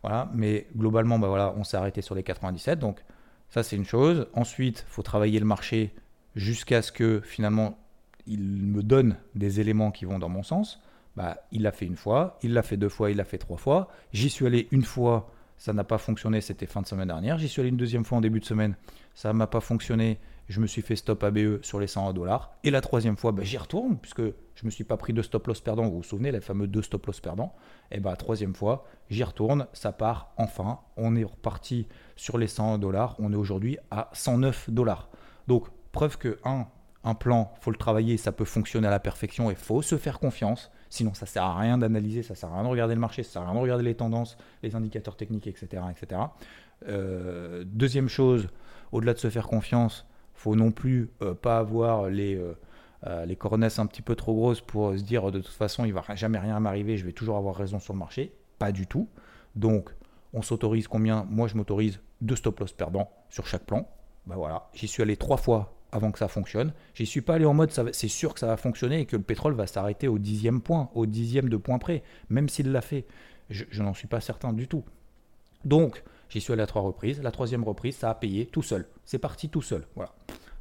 voilà. 0.03 0.31
Mais 0.35 0.67
globalement, 0.77 1.19
bah 1.19 1.29
voilà, 1.29 1.55
on 1.57 1.65
s'est 1.65 1.77
arrêté 1.77 2.03
sur 2.03 2.15
les 2.15 2.23
97. 2.23 2.79
Donc 2.79 3.05
ça, 3.51 3.63
c'est 3.63 3.77
une 3.77 3.85
chose. 3.85 4.27
Ensuite, 4.35 4.85
faut 4.89 5.03
travailler 5.03 5.39
le 5.39 5.47
marché 5.47 5.95
jusqu'à 6.35 6.83
ce 6.83 6.93
que 6.93 7.21
finalement 7.21 7.79
il 8.27 8.41
me 8.41 8.83
donne 8.83 9.17
des 9.35 9.61
éléments 9.61 9.91
qui 9.91 10.05
vont 10.05 10.19
dans 10.19 10.29
mon 10.29 10.43
sens. 10.43 10.81
Bah, 11.17 11.39
il 11.51 11.63
l'a 11.63 11.73
fait 11.73 11.87
une 11.87 11.97
fois, 11.97 12.39
il 12.43 12.55
l'a 12.55 12.63
fait 12.63 12.77
deux 12.77 12.89
fois, 12.89 13.11
il 13.11 13.17
l'a 13.17 13.25
fait 13.25 13.39
trois 13.39 13.59
fois. 13.59 13.91
J'y 14.13 14.31
suis 14.31 14.47
allé 14.47 14.69
une 14.71 14.85
fois 14.85 15.31
ça 15.63 15.73
n'a 15.73 15.85
pas 15.85 15.99
fonctionné, 15.99 16.41
c'était 16.41 16.67
fin 16.67 16.83
de 16.83 16.89
semaine 16.89 17.07
dernière. 17.07 17.39
J'y 17.39 17.49
suis 17.49 17.61
allé 17.61 17.69
une 17.69 17.77
deuxième 17.77 18.05
fois 18.05 18.19
en 18.19 18.21
début 18.21 18.41
de 18.41 18.45
semaine, 18.45 18.75
ça 19.15 19.33
m'a 19.33 19.47
pas 19.47 19.61
fonctionné. 19.61 20.19
Je 20.49 20.59
me 20.59 20.67
suis 20.67 20.83
fait 20.83 20.97
stop 20.97 21.23
ABE 21.23 21.63
sur 21.63 21.79
les 21.79 21.87
100 21.87 22.15
dollars. 22.15 22.57
Et 22.65 22.73
la 22.73 22.81
troisième 22.81 23.17
fois, 23.17 23.31
ben, 23.31 23.45
j'y 23.45 23.59
retourne, 23.59 23.97
puisque 23.97 24.23
je 24.23 24.65
me 24.65 24.71
suis 24.71 24.83
pas 24.83 24.97
pris 24.97 25.13
de 25.13 25.23
stop 25.23 25.47
loss 25.47 25.61
perdant. 25.61 25.85
Vous 25.85 25.99
vous 25.99 26.03
souvenez, 26.03 26.33
les 26.33 26.41
fameux 26.41 26.67
deux 26.67 26.83
stop 26.83 27.07
loss 27.07 27.21
perdants? 27.21 27.55
Et 27.93 28.01
bien, 28.01 28.11
bah, 28.11 28.17
troisième 28.17 28.57
fois, 28.57 28.87
j'y 29.09 29.23
retourne, 29.23 29.69
ça 29.73 29.93
part 29.93 30.33
enfin. 30.37 30.81
On 30.97 31.15
est 31.15 31.23
reparti 31.23 31.87
sur 32.17 32.39
les 32.39 32.49
100 32.49 32.79
dollars. 32.79 33.15
On 33.21 33.33
est 33.33 33.37
aujourd'hui 33.37 33.79
à 33.93 34.11
109 34.15 34.69
dollars. 34.69 35.11
Donc, 35.47 35.69
preuve 35.93 36.19
que, 36.19 36.41
un, 36.45 36.67
un 37.05 37.15
plan, 37.15 37.55
faut 37.61 37.71
le 37.71 37.77
travailler, 37.77 38.17
ça 38.17 38.33
peut 38.33 38.45
fonctionner 38.45 38.89
à 38.89 38.91
la 38.91 38.99
perfection 38.99 39.49
et 39.49 39.55
faut 39.55 39.81
se 39.81 39.97
faire 39.97 40.19
confiance. 40.19 40.73
Sinon, 40.93 41.15
ça 41.15 41.25
sert 41.25 41.43
à 41.43 41.59
rien 41.59 41.79
d'analyser, 41.79 42.23
ça 42.23 42.35
sert 42.35 42.51
à 42.51 42.57
rien 42.57 42.65
de 42.65 42.69
regarder 42.69 42.95
le 42.95 43.01
marché, 43.01 43.23
ça 43.23 43.33
sert 43.33 43.43
à 43.43 43.47
rien 43.47 43.55
de 43.55 43.61
regarder 43.61 43.83
les 43.83 43.95
tendances, 43.95 44.37
les 44.63 44.77
indicateurs 44.77 45.17
techniques, 45.17 45.47
etc. 45.47 45.85
etc. 45.91 46.21
Euh, 46.87 47.65
deuxième 47.67 48.11
chose, 48.11 48.49
au-delà 48.93 49.15
de 49.15 49.19
se 49.19 49.31
faire 49.31 49.47
confiance, 49.47 50.05
faut 50.35 50.55
non 50.55 50.71
plus 50.71 51.09
euh, 51.23 51.33
pas 51.33 51.57
avoir 51.57 52.11
les, 52.11 52.39
euh, 53.07 53.25
les 53.25 53.37
coronesses 53.37 53.79
un 53.79 53.87
petit 53.87 54.03
peu 54.03 54.15
trop 54.17 54.35
grosses 54.35 54.61
pour 54.61 54.93
se 54.93 55.03
dire 55.03 55.31
de 55.31 55.41
toute 55.41 55.55
façon, 55.55 55.87
il 55.87 55.95
va 55.95 56.05
jamais 56.15 56.39
rien 56.39 56.61
m'arriver, 56.61 56.99
je 56.99 57.07
vais 57.07 57.13
toujours 57.13 57.39
avoir 57.39 57.57
raison 57.57 57.79
sur 57.79 57.95
le 57.95 57.99
marché. 57.99 58.35
Pas 58.59 58.71
du 58.71 58.87
tout. 58.87 59.09
Donc, 59.57 59.95
on 60.35 60.43
s'autorise 60.43 60.89
combien? 60.89 61.25
Moi, 61.31 61.49
je 61.49 61.57
m'autorise 61.57 62.01
deux 62.21 62.37
stop-loss 62.37 62.75
perdants 62.75 63.11
sur 63.31 63.47
chaque 63.47 63.65
plan. 63.65 63.89
Ben 64.27 64.37
voilà, 64.37 64.69
j'y 64.75 64.89
suis 64.89 65.03
allé 65.03 65.17
trois 65.17 65.39
fois 65.39 65.75
avant 65.93 66.11
que 66.11 66.19
ça 66.19 66.29
fonctionne. 66.29 66.73
J'y 66.95 67.07
suis 67.07 67.21
pas 67.21 67.35
allé 67.35 67.45
en 67.45 67.55
mode 67.55 67.71
c'est 67.93 68.09
sûr 68.09 68.35
que 68.35 68.41
ça 68.41 68.47
va 68.47 68.57
fonctionner 68.57 69.01
et 69.01 69.07
que 69.07 69.17
le 69.17 69.23
pétrole 69.23 69.55
va 69.55 69.67
s'arrêter 69.67 70.09
au 70.09 70.19
dixième 70.19 70.61
point, 70.61 70.91
au 70.95 71.07
dixième 71.07 71.49
de 71.49 71.57
point 71.57 71.79
près, 71.79 72.03
même 72.31 72.49
s'il 72.49 72.73
l'a 72.73 72.81
fait. 72.81 73.07
Je, 73.51 73.83
n'en 73.83 73.93
suis 73.93 74.09
pas 74.09 74.21
certain 74.21 74.53
du 74.53 74.67
tout. 74.67 74.83
Donc, 75.65 76.03
j'y 76.31 76.41
suis 76.41 76.53
allé 76.53 76.63
à 76.63 76.67
trois 76.67 76.83
reprises. 76.83 77.21
La 77.23 77.31
troisième 77.31 77.65
reprise, 77.65 77.97
ça 77.97 78.11
a 78.11 78.15
payé 78.15 78.47
tout 78.47 78.63
seul. 78.63 78.87
C'est 79.05 79.19
parti 79.19 79.51
tout 79.51 79.61
seul. 79.61 79.87
Voilà. 79.95 80.13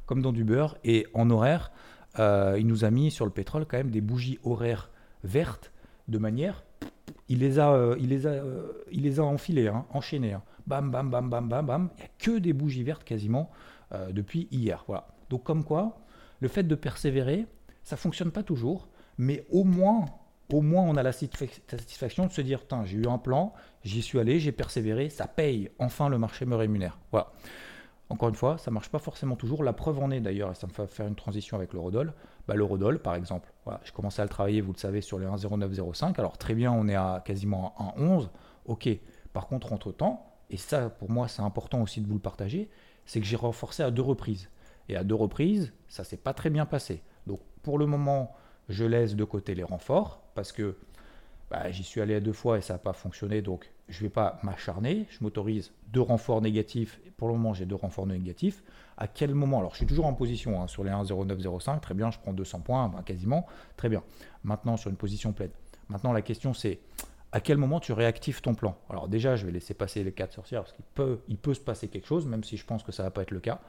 Comme 0.04 0.20
dans 0.20 0.32
du 0.32 0.44
beurre. 0.44 0.76
Et 0.84 1.06
en 1.14 1.30
horaire, 1.30 1.72
euh, 2.18 2.56
il 2.58 2.66
nous 2.66 2.84
a 2.84 2.90
mis 2.90 3.10
sur 3.10 3.24
le 3.24 3.30
pétrole 3.30 3.64
quand 3.66 3.78
même 3.78 3.90
des 3.90 4.02
bougies 4.02 4.38
horaires 4.44 4.90
vertes 5.24 5.72
de 6.08 6.18
manière. 6.18 6.64
Il 7.28 7.38
les 7.38 7.58
a, 7.58 7.72
euh, 7.72 7.96
il 7.98 8.10
les 8.10 8.26
a, 8.26 8.30
euh, 8.30 8.84
il 8.90 9.04
les 9.04 9.20
a 9.20 9.24
enfilées, 9.24 9.68
hein, 9.68 9.86
enchaînées. 9.90 10.34
Hein. 10.34 10.42
Bam, 10.66 10.90
bam, 10.90 11.10
bam, 11.10 11.30
bam, 11.30 11.48
bam, 11.48 11.66
bam. 11.66 11.88
Il 11.96 11.98
n'y 11.98 12.04
a 12.04 12.10
que 12.18 12.38
des 12.38 12.52
bougies 12.52 12.84
vertes 12.84 13.04
quasiment 13.04 13.50
depuis 14.10 14.48
hier. 14.50 14.84
Voilà. 14.86 15.06
Donc 15.32 15.44
comme 15.44 15.64
quoi, 15.64 15.96
le 16.40 16.48
fait 16.48 16.62
de 16.62 16.74
persévérer, 16.74 17.46
ça 17.84 17.96
fonctionne 17.96 18.30
pas 18.30 18.42
toujours, 18.42 18.88
mais 19.16 19.46
au 19.50 19.64
moins, 19.64 20.04
au 20.52 20.60
moins 20.60 20.82
on 20.82 20.94
a 20.94 21.02
la 21.02 21.12
satisfaction 21.12 22.26
de 22.26 22.32
se 22.32 22.42
dire, 22.42 22.60
j'ai 22.84 22.98
eu 22.98 23.06
un 23.06 23.16
plan, 23.16 23.54
j'y 23.82 24.02
suis 24.02 24.18
allé, 24.18 24.40
j'ai 24.40 24.52
persévéré, 24.52 25.08
ça 25.08 25.26
paye, 25.26 25.70
enfin 25.78 26.10
le 26.10 26.18
marché 26.18 26.44
me 26.44 26.54
rémunère. 26.54 26.98
Voilà. 27.12 27.32
Encore 28.10 28.28
une 28.28 28.34
fois, 28.34 28.58
ça 28.58 28.70
marche 28.70 28.90
pas 28.90 28.98
forcément 28.98 29.36
toujours. 29.36 29.64
La 29.64 29.72
preuve 29.72 30.00
en 30.00 30.10
est 30.10 30.20
d'ailleurs, 30.20 30.50
et 30.50 30.54
ça 30.54 30.66
me 30.66 30.72
fait 30.72 30.86
faire 30.86 31.06
une 31.06 31.14
transition 31.14 31.56
avec 31.56 31.72
l'eurodoll. 31.72 32.12
Bah, 32.46 32.54
l'eurodoll, 32.54 32.98
par 32.98 33.14
exemple, 33.14 33.50
je 33.84 33.92
commençais 33.92 34.20
à 34.20 34.26
le 34.26 34.28
travailler, 34.28 34.60
vous 34.60 34.74
le 34.74 34.78
savez, 34.78 35.00
sur 35.00 35.18
les 35.18 35.24
1,0905. 35.24 36.18
Alors 36.18 36.36
très 36.36 36.52
bien, 36.52 36.72
on 36.72 36.88
est 36.88 36.94
à 36.94 37.22
quasiment 37.24 37.74
1,11. 37.96 38.28
Ok. 38.66 38.90
Par 39.32 39.46
contre, 39.46 39.72
entre 39.72 39.92
temps, 39.92 40.26
et 40.50 40.58
ça 40.58 40.90
pour 40.90 41.10
moi 41.10 41.26
c'est 41.26 41.40
important 41.40 41.80
aussi 41.80 42.02
de 42.02 42.06
vous 42.06 42.12
le 42.12 42.20
partager, 42.20 42.68
c'est 43.06 43.18
que 43.18 43.26
j'ai 43.26 43.36
renforcé 43.36 43.82
à 43.82 43.90
deux 43.90 44.02
reprises. 44.02 44.50
Et 44.88 44.96
à 44.96 45.04
deux 45.04 45.14
reprises, 45.14 45.72
ça 45.88 46.04
s'est 46.04 46.16
pas 46.16 46.34
très 46.34 46.50
bien 46.50 46.66
passé. 46.66 47.02
Donc 47.26 47.40
pour 47.62 47.78
le 47.78 47.86
moment, 47.86 48.34
je 48.68 48.84
laisse 48.84 49.16
de 49.16 49.24
côté 49.24 49.54
les 49.54 49.62
renforts 49.62 50.22
parce 50.34 50.52
que 50.52 50.76
bah, 51.50 51.70
j'y 51.70 51.82
suis 51.82 52.00
allé 52.00 52.14
à 52.14 52.20
deux 52.20 52.32
fois 52.32 52.58
et 52.58 52.60
ça 52.62 52.74
n'a 52.74 52.78
pas 52.78 52.92
fonctionné. 52.92 53.42
Donc 53.42 53.70
je 53.88 53.98
ne 53.98 54.08
vais 54.08 54.12
pas 54.12 54.40
m'acharner. 54.42 55.06
Je 55.10 55.18
m'autorise 55.22 55.72
deux 55.88 56.00
renforts 56.00 56.40
négatifs. 56.40 57.00
Pour 57.16 57.28
le 57.28 57.34
moment, 57.34 57.52
j'ai 57.52 57.66
deux 57.66 57.76
renforts 57.76 58.06
négatifs. 58.06 58.62
À 58.96 59.06
quel 59.06 59.34
moment? 59.34 59.58
Alors 59.58 59.72
je 59.72 59.78
suis 59.78 59.86
toujours 59.86 60.06
en 60.06 60.14
position 60.14 60.60
hein, 60.62 60.66
sur 60.66 60.84
les 60.84 60.90
1,0905. 60.90 61.80
Très 61.80 61.94
bien, 61.94 62.10
je 62.10 62.18
prends 62.18 62.32
200 62.32 62.60
points, 62.60 62.88
bah, 62.88 63.02
quasiment. 63.04 63.46
Très 63.76 63.88
bien. 63.88 64.02
Maintenant 64.44 64.76
sur 64.76 64.90
une 64.90 64.96
position 64.96 65.32
pleine. 65.32 65.50
Maintenant 65.88 66.12
la 66.12 66.22
question 66.22 66.54
c'est 66.54 66.80
à 67.32 67.40
quel 67.40 67.56
moment 67.56 67.80
tu 67.80 67.92
réactives 67.92 68.42
ton 68.42 68.54
plan? 68.54 68.76
Alors 68.90 69.08
déjà, 69.08 69.36
je 69.36 69.46
vais 69.46 69.52
laisser 69.52 69.72
passer 69.72 70.04
les 70.04 70.12
quatre 70.12 70.32
sorcières 70.32 70.62
parce 70.62 70.74
qu'il 70.74 70.84
peut, 70.94 71.20
peut 71.40 71.54
se 71.54 71.60
passer 71.60 71.88
quelque 71.88 72.06
chose, 72.06 72.26
même 72.26 72.44
si 72.44 72.58
je 72.58 72.66
pense 72.66 72.82
que 72.82 72.92
ça 72.92 73.02
ne 73.02 73.06
va 73.06 73.10
pas 73.10 73.22
être 73.22 73.30
le 73.30 73.40
cas. 73.40 73.60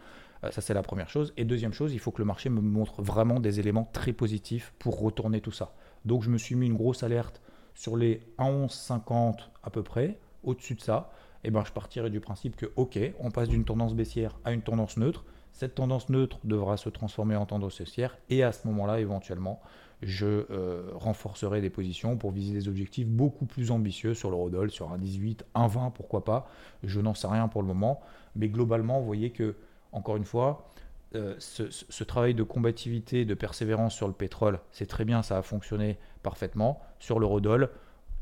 Euh, 0.44 0.52
ça, 0.52 0.62
c'est 0.62 0.74
la 0.74 0.84
première 0.84 1.10
chose. 1.10 1.34
Et 1.38 1.46
deuxième 1.46 1.74
chose, 1.74 1.94
il 1.94 2.00
faut 2.00 2.12
que 2.12 2.20
le 2.20 2.26
marché 2.26 2.50
me 2.50 2.62
montre 2.62 3.02
vraiment 3.02 3.40
des 3.40 3.60
éléments 3.60 3.90
très 3.94 4.14
positifs 4.14 4.74
pour 4.80 5.00
retourner 5.00 5.42
tout 5.42 5.52
ça. 5.52 5.74
Donc, 6.06 6.24
je 6.24 6.30
me 6.30 6.38
suis 6.38 6.56
mis 6.56 6.68
une 6.68 6.76
grosse 6.76 7.04
alerte 7.04 7.42
sur 7.76 7.98
les 7.98 8.22
11,50 8.40 9.50
à 9.64 9.70
peu 9.70 9.84
près. 9.84 10.20
Au-dessus 10.44 10.76
de 10.76 10.82
ça, 10.82 11.10
et 11.44 11.48
eh 11.48 11.52
ben, 11.52 11.64
je 11.66 11.72
partirai 11.72 12.10
du 12.10 12.20
principe 12.20 12.56
que, 12.56 12.68
ok, 12.76 13.00
on 13.20 13.32
passe 13.32 13.50
d'une 13.50 13.66
tendance 13.66 13.94
baissière 13.96 14.38
à 14.46 14.54
une 14.54 14.62
tendance 14.62 14.98
neutre. 14.98 15.26
Cette 15.52 15.76
tendance 15.76 16.10
neutre 16.10 16.40
devra 16.44 16.78
se 16.78 16.90
transformer 16.90 17.36
en 17.36 17.46
tendance 17.46 17.82
haussière. 17.82 18.18
Et 18.30 18.44
à 18.44 18.52
ce 18.52 18.66
moment-là, 18.68 19.00
éventuellement, 19.00 19.62
je 20.02 20.46
euh, 20.52 20.90
renforcerai 20.94 21.62
des 21.62 21.70
positions 21.70 22.18
pour 22.18 22.32
viser 22.32 22.54
des 22.54 22.68
objectifs 22.68 23.08
beaucoup 23.08 23.46
plus 23.46 23.72
ambitieux 23.72 24.14
sur 24.14 24.30
le 24.30 24.36
Rodol, 24.36 24.72
sur 24.72 24.92
un 24.92 24.98
18, 24.98 25.46
un 25.54 25.68
20, 25.68 25.92
pourquoi 25.92 26.24
pas. 26.24 26.50
Je 26.84 27.00
n'en 27.02 27.14
sais 27.14 27.28
rien 27.28 27.48
pour 27.48 27.62
le 27.62 27.68
moment. 27.68 28.02
Mais 28.36 28.50
globalement, 28.50 29.00
vous 29.00 29.06
voyez 29.06 29.32
que 29.32 29.56
encore 29.94 30.18
une 30.18 30.26
fois, 30.26 30.68
euh, 31.16 31.36
ce, 31.38 32.04
travail 32.04 32.34
de 32.34 32.44
combativité, 32.44 33.24
de 33.24 33.34
persévérance 33.36 33.94
sur 33.94 34.08
le 34.08 34.14
pétrole, 34.14 34.60
c'est 34.72 34.88
très 34.88 35.06
bien, 35.06 35.22
ça 35.22 35.38
a 35.38 35.42
fonctionné 35.44 36.00
parfaitement. 36.24 36.82
Sur 37.00 37.20
l'eurodoll, 37.20 37.70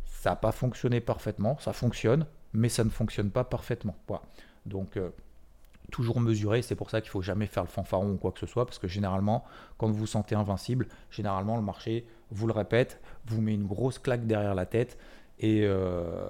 ça 0.06 0.32
n'a 0.32 0.36
pas 0.36 0.52
fonctionné 0.52 1.00
parfaitement, 1.00 1.58
ça 1.60 1.72
fonctionne, 1.72 2.26
mais 2.54 2.68
ça 2.68 2.84
ne 2.84 2.90
fonctionne 2.90 3.32
pas 3.32 3.46
parfaitement. 3.46 3.96
Donc, 4.66 4.98
euh, 4.98 5.10
toujours 5.90 6.20
mesurer, 6.20 6.62
c'est 6.62 6.76
pour 6.76 6.90
ça 6.90 7.00
qu'il 7.00 7.08
ne 7.10 7.12
faut 7.12 7.22
jamais 7.22 7.48
faire 7.48 7.64
le 7.64 7.70
fanfaron 7.70 8.12
ou 8.12 8.18
quoi 8.18 8.34
que 8.34 8.40
ce 8.40 8.46
soit, 8.46 8.66
parce 8.66 8.78
que 8.78 8.90
généralement, 8.90 9.46
quand 9.78 9.88
vous 9.88 9.94
vous 9.94 10.08
sentez 10.08 10.36
invincible, 10.36 10.88
généralement, 11.10 11.56
le 11.56 11.64
marché 11.64 12.06
vous 12.30 12.48
le 12.48 12.54
répète, 12.54 13.00
vous 13.26 13.42
met 13.42 13.54
une 13.54 13.68
grosse 13.68 14.00
claque 14.00 14.28
derrière 14.28 14.56
la 14.56 14.66
tête, 14.66 14.98
et, 15.40 15.62
euh, 15.64 16.28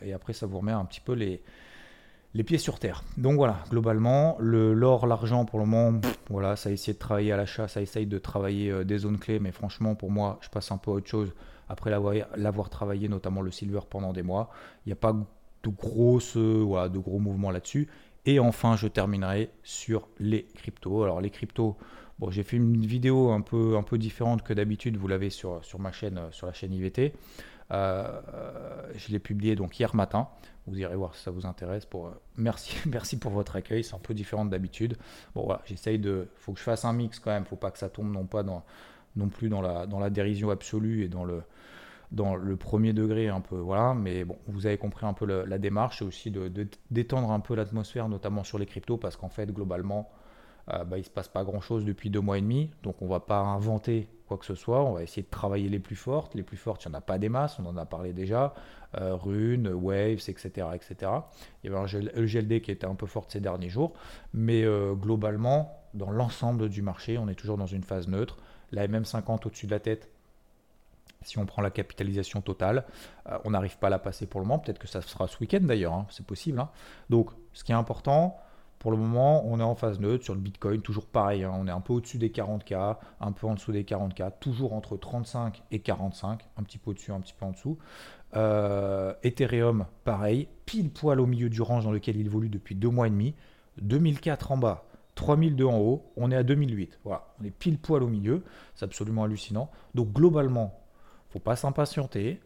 et 0.00 0.12
après, 0.12 0.32
ça 0.32 0.46
vous 0.46 0.58
remet 0.58 0.72
un 0.72 0.84
petit 0.84 1.00
peu 1.00 1.12
les, 1.12 1.42
les 2.34 2.44
pieds 2.44 2.58
sur 2.58 2.78
terre. 2.78 3.02
Donc 3.16 3.36
voilà, 3.36 3.64
globalement, 3.70 4.36
l'or, 4.40 5.06
l'argent 5.06 5.44
pour 5.44 5.58
le 5.58 5.66
moment, 5.66 6.00
voilà, 6.28 6.56
ça 6.56 6.70
essaie 6.70 6.92
de 6.92 6.98
travailler 6.98 7.32
à 7.32 7.36
l'achat, 7.36 7.68
ça 7.68 7.80
essaye 7.80 8.06
de 8.06 8.18
travailler 8.18 8.70
euh, 8.70 8.84
des 8.84 8.98
zones 8.98 9.18
clés, 9.18 9.38
mais 9.38 9.52
franchement, 9.52 9.94
pour 9.94 10.10
moi, 10.10 10.38
je 10.42 10.48
passe 10.48 10.70
un 10.70 10.78
peu 10.78 10.90
à 10.90 10.94
autre 10.94 11.08
chose 11.08 11.32
après 11.68 11.90
l'avoir 11.90 12.70
travaillé, 12.70 13.08
notamment 13.08 13.42
le 13.42 13.50
silver 13.50 13.80
pendant 13.88 14.12
des 14.12 14.22
mois. 14.22 14.50
Il 14.86 14.88
n'y 14.88 14.92
a 14.92 14.96
pas 14.96 15.12
de, 15.12 15.68
grosses, 15.68 16.36
voilà, 16.36 16.88
de 16.88 16.98
gros 16.98 17.18
mouvements 17.18 17.50
là-dessus. 17.50 17.88
Et 18.24 18.38
enfin, 18.40 18.76
je 18.76 18.88
terminerai 18.88 19.50
sur 19.62 20.08
les 20.18 20.44
cryptos. 20.44 21.02
Alors 21.02 21.20
les 21.20 21.30
cryptos, 21.30 21.76
j'ai 22.30 22.42
fait 22.42 22.56
une 22.56 22.84
vidéo 22.84 23.30
un 23.30 23.42
peu, 23.42 23.98
différente 23.98 24.42
que 24.42 24.52
d'habitude, 24.52 24.96
vous 24.96 25.08
l'avez 25.08 25.30
sur, 25.30 25.62
sur 25.64 25.78
ma 25.78 25.92
chaîne, 25.92 26.20
sur 26.30 26.46
la 26.46 26.52
chaîne 26.52 26.72
IVT. 26.72 27.12
Euh, 27.70 28.20
je 28.94 29.12
l'ai 29.12 29.18
publié 29.18 29.56
donc 29.56 29.78
hier 29.78 29.94
matin. 29.94 30.28
Vous 30.66 30.78
irez 30.78 30.96
voir 30.96 31.14
si 31.14 31.22
ça 31.22 31.30
vous 31.30 31.46
intéresse. 31.46 31.86
Pour, 31.86 32.06
euh, 32.06 32.10
merci, 32.36 32.76
merci 32.86 33.18
pour 33.18 33.32
votre 33.32 33.56
accueil. 33.56 33.84
C'est 33.84 33.94
un 33.94 34.00
peu 34.00 34.14
différent 34.14 34.44
d'habitude. 34.44 34.96
Bon 35.34 35.44
voilà, 35.44 35.62
j'essaye 35.66 35.98
de. 35.98 36.28
Faut 36.36 36.52
que 36.52 36.58
je 36.58 36.64
fasse 36.64 36.84
un 36.84 36.92
mix 36.92 37.18
quand 37.18 37.30
même. 37.30 37.44
Faut 37.44 37.56
pas 37.56 37.70
que 37.70 37.78
ça 37.78 37.88
tombe 37.88 38.12
non 38.12 38.26
pas 38.26 38.42
dans, 38.42 38.64
non 39.16 39.28
plus 39.28 39.48
dans 39.48 39.60
la, 39.60 39.86
dans 39.86 39.98
la 39.98 40.10
dérision 40.10 40.50
absolue 40.50 41.04
et 41.04 41.08
dans 41.08 41.24
le, 41.24 41.42
dans 42.12 42.36
le 42.36 42.56
premier 42.56 42.92
degré 42.92 43.28
un 43.28 43.40
peu. 43.40 43.56
Voilà, 43.56 43.94
mais 43.94 44.24
bon, 44.24 44.38
vous 44.46 44.66
avez 44.66 44.78
compris 44.78 45.06
un 45.06 45.12
peu 45.12 45.26
la 45.26 45.58
démarche 45.58 46.02
et 46.02 46.04
aussi 46.04 46.30
de, 46.30 46.50
d'étendre 46.90 47.30
un 47.30 47.40
peu 47.40 47.54
l'atmosphère, 47.54 48.08
notamment 48.08 48.44
sur 48.44 48.58
les 48.58 48.66
cryptos, 48.66 48.96
parce 48.96 49.16
qu'en 49.16 49.28
fait, 49.28 49.52
globalement, 49.52 50.10
euh, 50.72 50.84
bah, 50.84 50.96
il 50.96 51.00
ne 51.00 51.04
se 51.04 51.10
passe 51.10 51.28
pas 51.28 51.44
grand-chose 51.44 51.84
depuis 51.84 52.10
deux 52.10 52.20
mois 52.20 52.38
et 52.38 52.40
demi. 52.40 52.70
Donc 52.82 53.00
on 53.00 53.06
ne 53.06 53.10
va 53.10 53.20
pas 53.20 53.38
inventer 53.38 54.08
quoi 54.26 54.36
que 54.36 54.44
ce 54.44 54.54
soit. 54.54 54.84
On 54.84 54.92
va 54.92 55.02
essayer 55.02 55.22
de 55.22 55.30
travailler 55.30 55.68
les 55.68 55.78
plus 55.78 55.96
fortes. 55.96 56.34
Les 56.34 56.42
plus 56.42 56.56
fortes, 56.56 56.84
il 56.84 56.88
n'y 56.88 56.94
en 56.94 56.98
a 56.98 57.00
pas 57.00 57.18
des 57.18 57.28
masses, 57.28 57.58
on 57.58 57.66
en 57.66 57.76
a 57.76 57.86
parlé 57.86 58.12
déjà. 58.12 58.54
Euh, 58.96 59.14
Rune, 59.14 59.68
Waves, 59.68 60.28
etc., 60.28 60.68
etc. 60.74 61.12
Il 61.62 61.70
y 61.70 61.74
avait 61.74 61.78
un 61.78 62.24
GLD 62.24 62.60
qui 62.60 62.70
était 62.70 62.86
un 62.86 62.94
peu 62.94 63.06
forte 63.06 63.32
ces 63.32 63.40
derniers 63.40 63.68
jours. 63.68 63.94
Mais 64.32 64.64
euh, 64.64 64.94
globalement, 64.94 65.80
dans 65.94 66.10
l'ensemble 66.10 66.68
du 66.68 66.82
marché, 66.82 67.18
on 67.18 67.28
est 67.28 67.34
toujours 67.34 67.56
dans 67.56 67.66
une 67.66 67.82
phase 67.82 68.08
neutre. 68.08 68.36
La 68.70 68.86
MM50 68.86 69.46
au-dessus 69.46 69.66
de 69.66 69.70
la 69.70 69.80
tête, 69.80 70.10
si 71.22 71.38
on 71.38 71.46
prend 71.46 71.62
la 71.62 71.70
capitalisation 71.70 72.42
totale, 72.42 72.84
on 73.44 73.50
n'arrive 73.50 73.78
pas 73.78 73.88
à 73.88 73.90
la 73.90 73.98
passer 73.98 74.26
pour 74.26 74.40
le 74.40 74.46
moment. 74.46 74.60
Peut-être 74.60 74.78
que 74.78 74.86
ça 74.86 75.00
sera 75.00 75.26
ce 75.26 75.38
week-end 75.40 75.60
d'ailleurs, 75.62 75.94
hein. 75.94 76.06
c'est 76.10 76.24
possible. 76.24 76.60
Hein. 76.60 76.70
Donc, 77.08 77.30
ce 77.54 77.64
qui 77.64 77.72
est 77.72 77.74
important, 77.74 78.38
pour 78.78 78.92
le 78.92 78.96
moment, 78.96 79.44
on 79.46 79.58
est 79.58 79.64
en 79.64 79.74
phase 79.74 79.98
neutre 79.98 80.24
sur 80.24 80.34
le 80.34 80.40
Bitcoin, 80.40 80.80
toujours 80.80 81.06
pareil. 81.06 81.42
Hein. 81.42 81.52
on 81.54 81.66
est 81.66 81.72
un 81.72 81.80
peu 81.80 81.92
au-dessus 81.92 82.18
des 82.18 82.28
40K, 82.28 82.96
un 83.20 83.32
peu 83.32 83.46
en 83.46 83.54
dessous 83.54 83.72
des 83.72 83.82
40K, 83.82 84.32
toujours 84.40 84.72
entre 84.72 84.96
35 84.96 85.62
et 85.72 85.80
45, 85.80 86.48
un 86.56 86.62
petit 86.62 86.78
peu 86.78 86.90
au-dessus, 86.90 87.10
un 87.10 87.20
petit 87.20 87.34
peu 87.38 87.44
en 87.44 87.50
dessous. 87.50 87.78
Euh, 88.36 89.14
Ethereum, 89.24 89.86
pareil, 90.04 90.48
pile 90.64 90.90
poil 90.90 91.20
au 91.20 91.26
milieu 91.26 91.48
du 91.48 91.60
range 91.60 91.84
dans 91.84 91.92
lequel 91.92 92.16
il 92.16 92.26
évolue 92.26 92.48
depuis 92.48 92.76
deux 92.76 92.90
mois 92.90 93.08
et 93.08 93.10
demi. 93.10 93.34
2004 93.80 94.52
en 94.52 94.58
bas, 94.58 94.84
3002 95.16 95.64
en 95.64 95.78
haut, 95.78 96.12
on 96.16 96.30
est 96.30 96.36
à 96.36 96.44
2008. 96.44 97.00
Voilà, 97.04 97.26
on 97.40 97.44
est 97.44 97.50
pile 97.50 97.78
poil 97.78 98.02
au 98.02 98.08
milieu, 98.08 98.44
c'est 98.74 98.84
absolument 98.84 99.24
hallucinant. 99.24 99.70
Donc 99.94 100.12
globalement, 100.12 100.78
faut 101.30 101.40
pas 101.40 101.56
s'impatienter. 101.56 102.40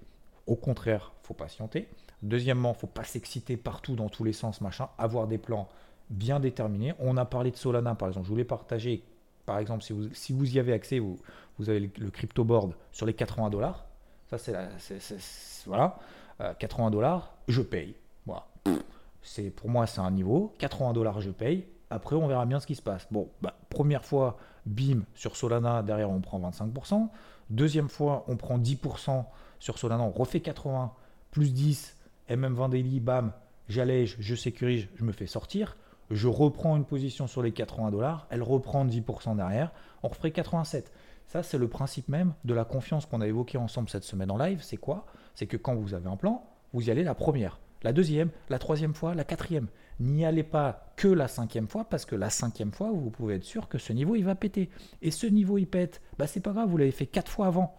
Au 0.46 0.56
contraire, 0.56 1.12
faut 1.22 1.34
patienter. 1.34 1.88
Deuxièmement, 2.22 2.74
faut 2.74 2.86
pas 2.86 3.04
s'exciter 3.04 3.56
partout 3.56 3.96
dans 3.96 4.08
tous 4.08 4.24
les 4.24 4.32
sens, 4.32 4.60
machin. 4.60 4.88
Avoir 4.98 5.26
des 5.26 5.38
plans 5.38 5.68
bien 6.12 6.38
déterminé. 6.38 6.94
On 6.98 7.16
a 7.16 7.24
parlé 7.24 7.50
de 7.50 7.56
Solana, 7.56 7.94
par 7.94 8.08
exemple. 8.08 8.26
Je 8.26 8.30
voulais 8.30 8.44
partager, 8.44 9.02
par 9.46 9.58
exemple, 9.58 9.82
si 9.82 9.92
vous, 9.92 10.08
si 10.12 10.32
vous 10.32 10.54
y 10.54 10.58
avez 10.58 10.72
accès, 10.72 10.98
vous, 10.98 11.18
vous 11.58 11.68
avez 11.68 11.80
le, 11.80 12.10
crypto 12.10 12.44
board 12.44 12.74
sur 12.92 13.06
les 13.06 13.14
80 13.14 13.50
dollars. 13.50 13.86
Ça, 14.30 14.38
c'est 14.38 14.54
voilà. 15.66 15.98
80 16.58 16.86
euh, 16.86 16.90
dollars, 16.90 17.34
je 17.48 17.62
paye. 17.62 17.94
Voilà. 18.26 18.46
Pour 19.56 19.68
moi, 19.68 19.86
c'est 19.86 20.00
un 20.00 20.10
niveau. 20.10 20.52
80 20.58 20.92
dollars, 20.92 21.20
je 21.20 21.30
paye. 21.30 21.66
Après, 21.90 22.16
on 22.16 22.26
verra 22.26 22.46
bien 22.46 22.58
ce 22.60 22.66
qui 22.66 22.74
se 22.74 22.82
passe. 22.82 23.06
Bon, 23.10 23.28
bah, 23.42 23.54
première 23.68 24.04
fois, 24.04 24.38
bim, 24.64 25.02
sur 25.14 25.36
Solana, 25.36 25.82
derrière, 25.82 26.10
on 26.10 26.20
prend 26.20 26.40
25%. 26.40 27.08
Deuxième 27.50 27.88
fois, 27.88 28.24
on 28.28 28.36
prend 28.36 28.58
10% 28.58 29.24
sur 29.58 29.78
Solana, 29.78 30.02
on 30.02 30.10
refait 30.10 30.40
80, 30.40 30.92
plus 31.30 31.52
10, 31.52 31.96
MM20 32.30 32.70
daily, 32.70 33.00
bam, 33.00 33.32
j'allège, 33.68 34.16
je 34.18 34.34
sécurise, 34.34 34.88
je 34.96 35.04
me 35.04 35.12
fais 35.12 35.26
sortir. 35.26 35.76
Je 36.12 36.28
reprends 36.28 36.76
une 36.76 36.84
position 36.84 37.26
sur 37.26 37.42
les 37.42 37.52
80 37.52 37.90
dollars, 37.90 38.26
elle 38.28 38.42
reprend 38.42 38.84
10% 38.84 39.34
derrière, 39.34 39.72
on 40.02 40.08
referait 40.08 40.30
87. 40.30 40.92
Ça, 41.26 41.42
c'est 41.42 41.56
le 41.56 41.68
principe 41.68 42.08
même 42.10 42.34
de 42.44 42.52
la 42.52 42.66
confiance 42.66 43.06
qu'on 43.06 43.22
a 43.22 43.26
évoqué 43.26 43.56
ensemble 43.56 43.88
cette 43.88 44.04
semaine 44.04 44.30
en 44.30 44.36
live. 44.36 44.60
C'est 44.62 44.76
quoi? 44.76 45.06
C'est 45.34 45.46
que 45.46 45.56
quand 45.56 45.74
vous 45.74 45.94
avez 45.94 46.10
un 46.10 46.16
plan, 46.16 46.44
vous 46.74 46.86
y 46.86 46.90
allez 46.90 47.02
la 47.02 47.14
première, 47.14 47.60
la 47.82 47.94
deuxième, 47.94 48.28
la 48.50 48.58
troisième 48.58 48.92
fois, 48.92 49.14
la 49.14 49.24
quatrième. 49.24 49.68
N'y 50.00 50.26
allez 50.26 50.42
pas 50.42 50.92
que 50.96 51.08
la 51.08 51.28
cinquième 51.28 51.66
fois 51.66 51.84
parce 51.84 52.04
que 52.04 52.14
la 52.14 52.28
cinquième 52.28 52.72
fois, 52.72 52.90
vous 52.90 53.08
pouvez 53.08 53.36
être 53.36 53.44
sûr 53.44 53.66
que 53.68 53.78
ce 53.78 53.94
niveau 53.94 54.14
il 54.14 54.24
va 54.24 54.34
péter. 54.34 54.68
Et 55.00 55.10
ce 55.10 55.26
niveau 55.26 55.56
il 55.56 55.66
pète, 55.66 56.02
bah 56.18 56.26
c'est 56.26 56.40
pas 56.40 56.52
grave, 56.52 56.68
vous 56.68 56.76
l'avez 56.76 56.90
fait 56.90 57.06
quatre 57.06 57.32
fois 57.32 57.46
avant. 57.46 57.74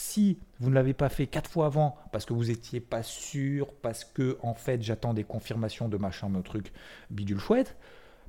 Si 0.00 0.38
vous 0.60 0.70
ne 0.70 0.76
l'avez 0.76 0.94
pas 0.94 1.08
fait 1.08 1.26
quatre 1.26 1.50
fois 1.50 1.66
avant 1.66 1.96
parce 2.12 2.24
que 2.24 2.32
vous 2.32 2.44
n'étiez 2.44 2.78
pas 2.78 3.02
sûr, 3.02 3.74
parce 3.82 4.04
que 4.04 4.38
en 4.44 4.54
fait 4.54 4.80
j'attends 4.80 5.12
des 5.12 5.24
confirmations 5.24 5.88
de 5.88 5.96
machin, 5.96 6.30
de 6.30 6.40
truc 6.40 6.72
bidule 7.10 7.40
chouette, 7.40 7.76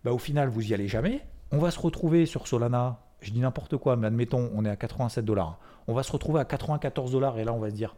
bah 0.03 0.11
au 0.11 0.17
final 0.17 0.49
vous 0.49 0.67
y 0.67 0.73
allez 0.73 0.88
jamais. 0.88 1.21
On 1.51 1.59
va 1.59 1.69
se 1.69 1.79
retrouver 1.79 2.25
sur 2.25 2.47
Solana, 2.47 2.99
je 3.21 3.29
dis 3.29 3.39
n'importe 3.39 3.77
quoi, 3.77 3.97
mais 3.97 4.07
admettons 4.07 4.49
on 4.55 4.65
est 4.65 4.69
à 4.69 4.75
87 4.75 5.23
dollars. 5.23 5.59
On 5.85 5.93
va 5.93 6.01
se 6.01 6.11
retrouver 6.11 6.39
à 6.39 6.45
94 6.45 7.11
dollars 7.11 7.38
et 7.38 7.43
là 7.43 7.53
on 7.53 7.59
va 7.59 7.69
se 7.69 7.75
dire 7.75 7.95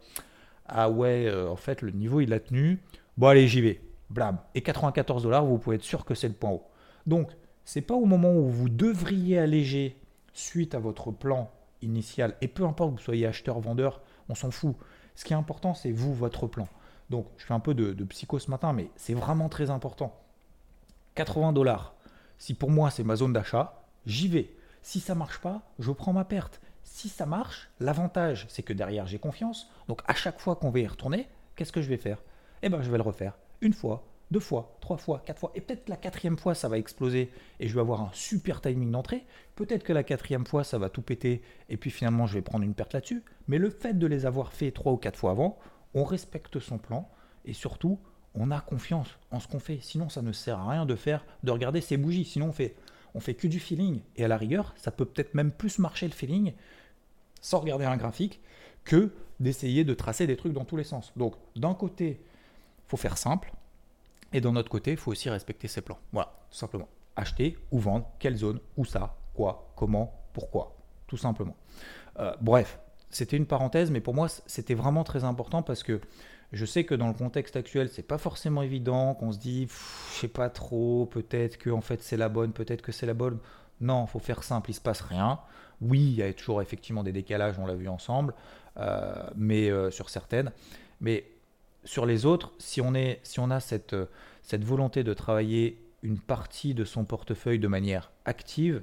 ah 0.66 0.90
ouais, 0.90 1.24
euh, 1.26 1.48
en 1.48 1.56
fait 1.56 1.80
le 1.80 1.92
niveau 1.92 2.20
il 2.20 2.34
a 2.34 2.40
tenu. 2.40 2.78
Bon 3.16 3.28
allez 3.28 3.48
j'y 3.48 3.62
vais 3.62 3.80
blam. 4.10 4.36
Et 4.54 4.60
94 4.60 5.22
dollars, 5.22 5.46
vous 5.46 5.56
pouvez 5.56 5.76
être 5.76 5.82
sûr 5.82 6.04
que 6.04 6.14
c'est 6.14 6.28
le 6.28 6.34
point 6.34 6.50
haut. 6.50 6.64
Donc, 7.06 7.30
c'est 7.64 7.80
pas 7.80 7.94
au 7.94 8.04
moment 8.04 8.34
où 8.34 8.50
vous 8.50 8.68
devriez 8.68 9.38
alléger 9.38 9.96
suite 10.34 10.74
à 10.74 10.78
votre 10.78 11.10
plan 11.10 11.50
initial, 11.82 12.36
et 12.40 12.48
peu 12.48 12.64
importe 12.64 12.92
que 12.92 12.98
vous 12.98 13.04
soyez 13.04 13.26
acheteur, 13.26 13.60
vendeur, 13.60 14.00
on 14.28 14.34
s'en 14.34 14.50
fout. 14.50 14.76
Ce 15.14 15.24
qui 15.24 15.32
est 15.32 15.36
important, 15.36 15.74
c'est 15.74 15.92
vous, 15.92 16.14
votre 16.14 16.46
plan. 16.46 16.68
Donc, 17.10 17.26
je 17.36 17.44
fais 17.44 17.54
un 17.54 17.60
peu 17.60 17.74
de, 17.74 17.92
de 17.92 18.04
psycho 18.04 18.38
ce 18.38 18.50
matin, 18.50 18.72
mais 18.72 18.90
c'est 18.96 19.14
vraiment 19.14 19.48
très 19.48 19.70
important. 19.70 20.18
80 21.14 21.52
dollars. 21.52 21.94
Si 22.38 22.54
pour 22.54 22.70
moi 22.70 22.90
c'est 22.90 23.04
ma 23.04 23.16
zone 23.16 23.32
d'achat, 23.32 23.82
j'y 24.06 24.28
vais. 24.28 24.50
Si 24.82 24.98
ça 24.98 25.14
marche 25.14 25.38
pas, 25.38 25.62
je 25.78 25.92
prends 25.92 26.12
ma 26.12 26.24
perte. 26.24 26.60
Si 26.82 27.08
ça 27.08 27.26
marche, 27.26 27.70
l'avantage 27.78 28.46
c'est 28.48 28.62
que 28.62 28.72
derrière 28.72 29.06
j'ai 29.06 29.18
confiance. 29.18 29.70
Donc 29.88 30.00
à 30.06 30.14
chaque 30.14 30.40
fois 30.40 30.56
qu'on 30.56 30.70
va 30.70 30.80
y 30.80 30.86
retourner, 30.86 31.28
qu'est-ce 31.54 31.72
que 31.72 31.82
je 31.82 31.88
vais 31.88 31.98
faire? 31.98 32.22
Eh 32.62 32.68
ben 32.68 32.82
je 32.82 32.90
vais 32.90 32.96
le 32.96 33.02
refaire 33.02 33.34
une 33.62 33.72
fois, 33.72 34.04
deux 34.32 34.40
fois, 34.40 34.76
trois 34.80 34.96
fois, 34.96 35.22
quatre 35.24 35.38
fois, 35.38 35.52
et 35.54 35.60
peut-être 35.60 35.88
la 35.88 35.96
quatrième 35.96 36.38
fois 36.38 36.54
ça 36.54 36.68
va 36.68 36.78
exploser 36.78 37.30
et 37.60 37.68
je 37.68 37.74
vais 37.74 37.80
avoir 37.80 38.00
un 38.00 38.10
super 38.12 38.60
timing 38.60 38.90
d'entrée. 38.90 39.24
Peut-être 39.54 39.84
que 39.84 39.92
la 39.92 40.02
quatrième 40.02 40.46
fois 40.46 40.64
ça 40.64 40.78
va 40.78 40.88
tout 40.88 41.02
péter 41.02 41.42
et 41.68 41.76
puis 41.76 41.90
finalement 41.90 42.26
je 42.26 42.34
vais 42.34 42.42
prendre 42.42 42.64
une 42.64 42.74
perte 42.74 42.94
là-dessus. 42.94 43.22
Mais 43.46 43.58
le 43.58 43.70
fait 43.70 43.98
de 43.98 44.06
les 44.06 44.26
avoir 44.26 44.52
fait 44.52 44.72
trois 44.72 44.92
ou 44.92 44.96
quatre 44.96 45.18
fois 45.18 45.30
avant, 45.30 45.58
on 45.94 46.04
respecte 46.04 46.58
son 46.58 46.78
plan 46.78 47.08
et 47.44 47.52
surtout 47.52 48.00
on 48.34 48.50
a 48.50 48.60
confiance 48.60 49.08
en 49.30 49.38
ce 49.38 49.46
qu'on 49.46 49.60
fait. 49.60 49.78
Sinon 49.82 50.08
ça 50.08 50.22
ne 50.22 50.32
sert 50.32 50.58
à 50.58 50.70
rien 50.70 50.86
de 50.86 50.96
faire, 50.96 51.24
de 51.42 51.50
regarder 51.50 51.80
ses 51.80 51.98
bougies. 51.98 52.24
Sinon 52.24 52.48
on 52.48 52.52
fait, 52.52 52.74
on 53.14 53.20
fait 53.20 53.34
que 53.34 53.46
du 53.46 53.60
feeling 53.60 54.00
et 54.16 54.24
à 54.24 54.28
la 54.28 54.38
rigueur 54.38 54.72
ça 54.76 54.90
peut 54.90 55.04
peut-être 55.04 55.34
même 55.34 55.52
plus 55.52 55.78
marcher 55.78 56.06
le 56.06 56.14
feeling 56.14 56.54
sans 57.40 57.60
regarder 57.60 57.84
un 57.84 57.96
graphique 57.96 58.40
que 58.84 59.12
d'essayer 59.40 59.84
de 59.84 59.92
tracer 59.94 60.26
des 60.26 60.36
trucs 60.36 60.52
dans 60.54 60.64
tous 60.64 60.76
les 60.76 60.84
sens. 60.84 61.12
Donc 61.16 61.34
d'un 61.54 61.74
côté 61.74 62.20
faut 62.86 62.96
faire 62.96 63.18
simple. 63.18 63.52
Et 64.32 64.40
d'un 64.40 64.56
autre 64.56 64.70
côté, 64.70 64.92
il 64.92 64.96
faut 64.96 65.10
aussi 65.10 65.28
respecter 65.30 65.68
ses 65.68 65.80
plans. 65.80 65.98
Voilà, 66.12 66.32
tout 66.50 66.56
simplement. 66.56 66.88
Acheter 67.16 67.58
ou 67.70 67.78
vendre, 67.78 68.10
quelle 68.18 68.36
zone, 68.36 68.60
où 68.76 68.84
ça, 68.84 69.16
quoi, 69.34 69.72
comment, 69.76 70.12
pourquoi, 70.32 70.76
tout 71.06 71.16
simplement. 71.16 71.56
Euh, 72.18 72.32
bref, 72.40 72.78
c'était 73.10 73.36
une 73.36 73.46
parenthèse, 73.46 73.90
mais 73.90 74.00
pour 74.00 74.14
moi, 74.14 74.28
c'était 74.46 74.74
vraiment 74.74 75.04
très 75.04 75.24
important 75.24 75.62
parce 75.62 75.82
que 75.82 76.00
je 76.52 76.66
sais 76.66 76.84
que 76.84 76.94
dans 76.94 77.08
le 77.08 77.14
contexte 77.14 77.56
actuel, 77.56 77.88
c'est 77.88 78.02
pas 78.02 78.18
forcément 78.18 78.62
évident, 78.62 79.14
qu'on 79.14 79.32
se 79.32 79.38
dit, 79.38 79.68
je 79.68 80.20
sais 80.20 80.28
pas 80.28 80.50
trop, 80.50 81.06
peut-être 81.06 81.56
que 81.56 81.70
en 81.70 81.80
fait 81.80 82.02
c'est 82.02 82.18
la 82.18 82.28
bonne, 82.28 82.52
peut-être 82.52 82.82
que 82.82 82.92
c'est 82.92 83.06
la 83.06 83.14
bonne. 83.14 83.38
Non, 83.80 84.06
faut 84.06 84.18
faire 84.18 84.42
simple, 84.42 84.70
il 84.70 84.74
se 84.74 84.80
passe 84.80 85.00
rien. 85.00 85.40
Oui, 85.80 86.00
il 86.00 86.14
y 86.14 86.22
a 86.22 86.32
toujours 86.32 86.62
effectivement 86.62 87.02
des 87.02 87.12
décalages, 87.12 87.58
on 87.58 87.66
l'a 87.66 87.74
vu 87.74 87.88
ensemble, 87.88 88.34
euh, 88.76 89.14
mais 89.34 89.70
euh, 89.70 89.90
sur 89.90 90.10
certaines. 90.10 90.52
Mais 91.00 91.24
sur 91.84 92.06
les 92.06 92.26
autres, 92.26 92.52
si 92.58 92.80
on, 92.80 92.94
a 92.94 93.60
cette, 93.60 93.96
cette 94.42 94.64
volonté 94.64 95.04
de 95.04 95.14
travailler 95.14 95.82
une 96.02 96.18
partie 96.18 96.74
de 96.74 96.84
son 96.84 97.04
portefeuille 97.04 97.58
de 97.58 97.68
manière 97.68 98.12
active, 98.24 98.82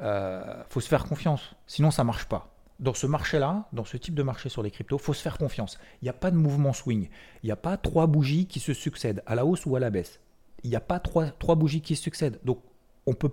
euh, 0.00 0.62
faut 0.68 0.80
se 0.80 0.88
faire 0.88 1.04
confiance. 1.04 1.54
Sinon, 1.66 1.90
ça 1.90 2.04
marche 2.04 2.26
pas. 2.26 2.50
Dans 2.80 2.94
ce 2.94 3.06
marché-là, 3.06 3.68
dans 3.72 3.84
ce 3.84 3.96
type 3.96 4.14
de 4.14 4.22
marché 4.22 4.48
sur 4.48 4.62
les 4.62 4.70
cryptos, 4.70 4.98
faut 4.98 5.14
se 5.14 5.22
faire 5.22 5.38
confiance. 5.38 5.78
Il 6.02 6.06
n'y 6.06 6.10
a 6.10 6.14
pas 6.14 6.30
de 6.30 6.36
mouvement 6.36 6.72
swing. 6.72 7.08
Il 7.42 7.46
n'y 7.46 7.52
a 7.52 7.56
pas 7.56 7.76
trois 7.76 8.06
bougies 8.06 8.46
qui 8.46 8.60
se 8.60 8.74
succèdent, 8.74 9.22
à 9.26 9.34
la 9.34 9.46
hausse 9.46 9.64
ou 9.66 9.76
à 9.76 9.80
la 9.80 9.90
baisse. 9.90 10.20
Il 10.64 10.70
n'y 10.70 10.76
a 10.76 10.80
pas 10.80 10.98
trois, 10.98 11.54
bougies 11.54 11.82
qui 11.82 11.94
se 11.94 12.02
succèdent. 12.02 12.40
Donc, 12.44 12.60
on 13.06 13.10
ne 13.12 13.16
peut 13.16 13.32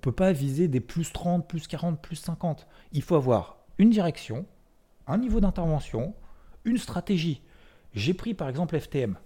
peut 0.00 0.12
pas 0.12 0.32
viser 0.32 0.68
des 0.68 0.80
plus 0.80 1.12
30, 1.12 1.46
plus 1.46 1.66
40, 1.68 2.00
plus 2.00 2.16
50. 2.16 2.66
Il 2.92 3.02
faut 3.02 3.14
avoir 3.14 3.58
une 3.78 3.90
direction, 3.90 4.46
un 5.06 5.18
niveau 5.18 5.40
d'intervention, 5.40 6.14
une 6.64 6.78
stratégie. 6.78 7.42
J'ai 7.92 8.14
pris 8.14 8.34
par 8.34 8.48
exemple 8.48 8.78
FTM. 8.78 9.16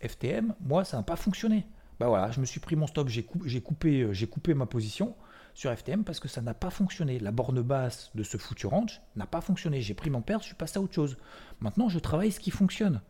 FTM, 0.00 0.54
moi, 0.60 0.84
ça 0.84 0.96
n'a 0.96 1.02
pas 1.02 1.16
fonctionné. 1.16 1.66
Bah 1.98 2.08
voilà, 2.08 2.30
je 2.30 2.40
me 2.40 2.44
suis 2.44 2.60
pris 2.60 2.76
mon 2.76 2.86
stop, 2.86 3.08
j'ai 3.08 3.22
coupé, 3.22 4.02
euh, 4.02 4.12
j'ai 4.12 4.26
coupé, 4.26 4.52
ma 4.52 4.66
position 4.66 5.14
sur 5.54 5.74
FTM 5.74 6.04
parce 6.04 6.20
que 6.20 6.28
ça 6.28 6.42
n'a 6.42 6.52
pas 6.52 6.68
fonctionné. 6.68 7.18
La 7.18 7.30
borne 7.30 7.62
basse 7.62 8.10
de 8.14 8.22
ce 8.22 8.36
foutu 8.36 8.66
range 8.66 9.00
n'a 9.16 9.26
pas 9.26 9.40
fonctionné. 9.40 9.80
J'ai 9.80 9.94
pris 9.94 10.10
mon 10.10 10.20
perte, 10.20 10.42
je 10.42 10.48
suis 10.48 10.54
passé 10.54 10.78
à 10.78 10.82
autre 10.82 10.92
chose. 10.92 11.16
Maintenant, 11.60 11.88
je 11.88 11.98
travaille 11.98 12.32
ce 12.32 12.40
qui 12.40 12.50
fonctionne. 12.50 13.00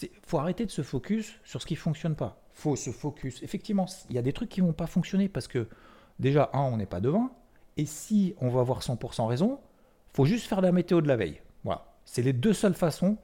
Il 0.00 0.08
faut 0.24 0.38
arrêter 0.38 0.64
de 0.64 0.70
se 0.70 0.82
focus 0.82 1.34
sur 1.44 1.60
ce 1.60 1.66
qui 1.66 1.74
ne 1.74 1.78
fonctionne 1.78 2.14
pas. 2.14 2.40
faut 2.52 2.76
se 2.76 2.90
focus. 2.90 3.42
Effectivement, 3.42 3.86
il 4.08 4.14
y 4.14 4.18
a 4.18 4.22
des 4.22 4.32
trucs 4.32 4.48
qui 4.48 4.62
ne 4.62 4.66
vont 4.66 4.72
pas 4.72 4.86
fonctionner 4.86 5.28
parce 5.28 5.48
que 5.48 5.68
déjà, 6.20 6.50
un, 6.52 6.60
on 6.60 6.76
n'est 6.76 6.86
pas 6.86 7.00
devant. 7.00 7.30
Et 7.76 7.86
si 7.86 8.34
on 8.40 8.48
va 8.48 8.60
avoir 8.60 8.80
100% 8.80 9.26
raison, 9.26 9.58
faut 10.12 10.24
juste 10.24 10.46
faire 10.46 10.60
la 10.60 10.72
météo 10.72 11.00
de 11.00 11.08
la 11.08 11.16
veille. 11.16 11.40
Voilà. 11.64 11.91
C'est 12.04 12.22
les 12.22 12.32
deux 12.32 12.52
seules 12.52 12.74
façons 12.74 13.16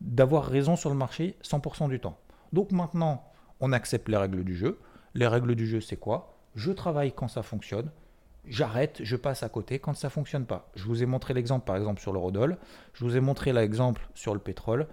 d'avoir 0.00 0.44
raison 0.44 0.76
sur 0.76 0.90
le 0.90 0.96
marché 0.96 1.36
100% 1.42 1.88
du 1.88 2.00
temps. 2.00 2.18
Donc 2.52 2.72
maintenant, 2.72 3.24
on 3.60 3.72
accepte 3.72 4.08
les 4.08 4.16
règles 4.16 4.44
du 4.44 4.54
jeu. 4.54 4.78
Les 5.14 5.26
règles 5.26 5.54
du 5.54 5.66
jeu, 5.66 5.80
c'est 5.80 5.96
quoi? 5.96 6.36
Je 6.54 6.70
travaille 6.72 7.12
quand 7.12 7.28
ça 7.28 7.42
fonctionne. 7.42 7.90
J'arrête, 8.46 9.00
je 9.02 9.16
passe 9.16 9.42
à 9.42 9.48
côté 9.48 9.78
quand 9.78 9.94
ça 9.94 10.10
fonctionne 10.10 10.44
pas. 10.44 10.70
Je 10.74 10.84
vous 10.84 11.02
ai 11.02 11.06
montré 11.06 11.32
l'exemple 11.32 11.64
par 11.64 11.76
exemple 11.76 12.00
sur 12.00 12.12
le 12.12 12.18
Rodol. 12.18 12.58
Je 12.92 13.04
vous 13.04 13.16
ai 13.16 13.20
montré 13.20 13.52
l'exemple 13.52 14.06
sur 14.14 14.34
le 14.34 14.40
pétrole. 14.40 14.86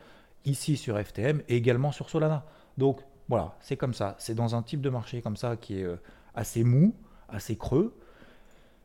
Ici 0.46 0.78
sur 0.78 0.98
FTM 1.00 1.42
et 1.50 1.58
également 1.58 1.92
sur 1.92 2.10
Solana. 2.10 2.46
Donc 2.78 3.02
voilà, 3.28 3.56
c'est 3.60 3.78
comme 3.78 3.94
ça. 3.94 4.16
C'est 4.20 4.36
dans 4.36 4.56
un 4.56 4.64
type 4.64 4.82
de 4.82 4.90
marché 4.90 5.22
comme 5.22 5.36
ça 5.36 5.58
qui 5.58 5.80
est 5.80 5.84
euh, 5.84 5.98
assez 6.34 6.64
mou, 6.64 6.96
assez 7.30 7.58
creux 7.58 7.96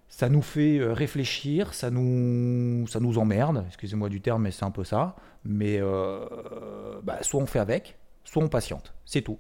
ça 0.09 0.29
nous 0.29 0.43
fait 0.43 0.79
euh, 0.79 0.93
réfléchir, 0.93 1.75
ça 1.75 1.91
nous, 1.91 2.87
ça 2.87 3.01
nous 3.01 3.19
emmerde, 3.19 3.65
excusez-moi 3.67 4.09
du 4.09 4.21
terme, 4.21 4.43
mais 4.43 4.51
c'est 4.51 4.65
un 4.65 4.71
peu 4.71 4.85
ça. 4.85 5.17
Mais 5.45 5.79
euh, 5.81 7.01
bah, 7.03 7.23
soit 7.23 7.41
on 7.41 7.47
fait 7.47 7.59
avec, 7.59 7.99
soit 8.25 8.43
on 8.43 8.49
patiente, 8.49 8.95
c'est 9.05 9.23
tout. 9.23 9.39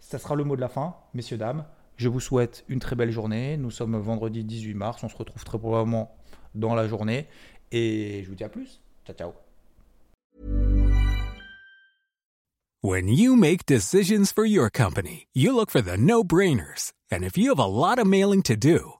Ça 0.00 0.18
sera 0.18 0.34
le 0.34 0.44
mot 0.44 0.56
de 0.56 0.60
la 0.60 0.68
fin, 0.68 0.96
messieurs, 1.14 1.36
dames. 1.36 1.64
Je 1.96 2.08
vous 2.08 2.20
souhaite 2.20 2.64
une 2.68 2.80
très 2.80 2.96
belle 2.96 3.10
journée. 3.10 3.56
Nous 3.56 3.70
sommes 3.70 3.96
vendredi 3.98 4.42
18 4.42 4.74
mars, 4.74 5.04
on 5.04 5.08
se 5.08 5.16
retrouve 5.16 5.44
très 5.44 5.58
probablement 5.58 6.16
dans 6.54 6.74
la 6.74 6.88
journée. 6.88 7.26
Et 7.72 8.22
je 8.24 8.28
vous 8.28 8.34
dis 8.34 8.44
à 8.44 8.48
plus. 8.48 8.80
Ciao, 9.06 9.14
ciao. 9.16 9.32
When 12.82 13.08
you 13.08 13.36
make 13.36 13.66
decisions 13.66 14.32
for 14.32 14.46
your 14.46 14.70
company, 14.70 15.26
you 15.34 15.54
look 15.54 15.70
for 15.70 15.82
the 15.82 15.98
no-brainers. 15.98 16.92
And 17.12 17.22
if 17.22 17.36
you 17.36 17.50
have 17.50 17.58
a 17.58 17.66
lot 17.66 17.98
of 17.98 18.06
mailing 18.06 18.42
to 18.44 18.56
do, 18.56 18.99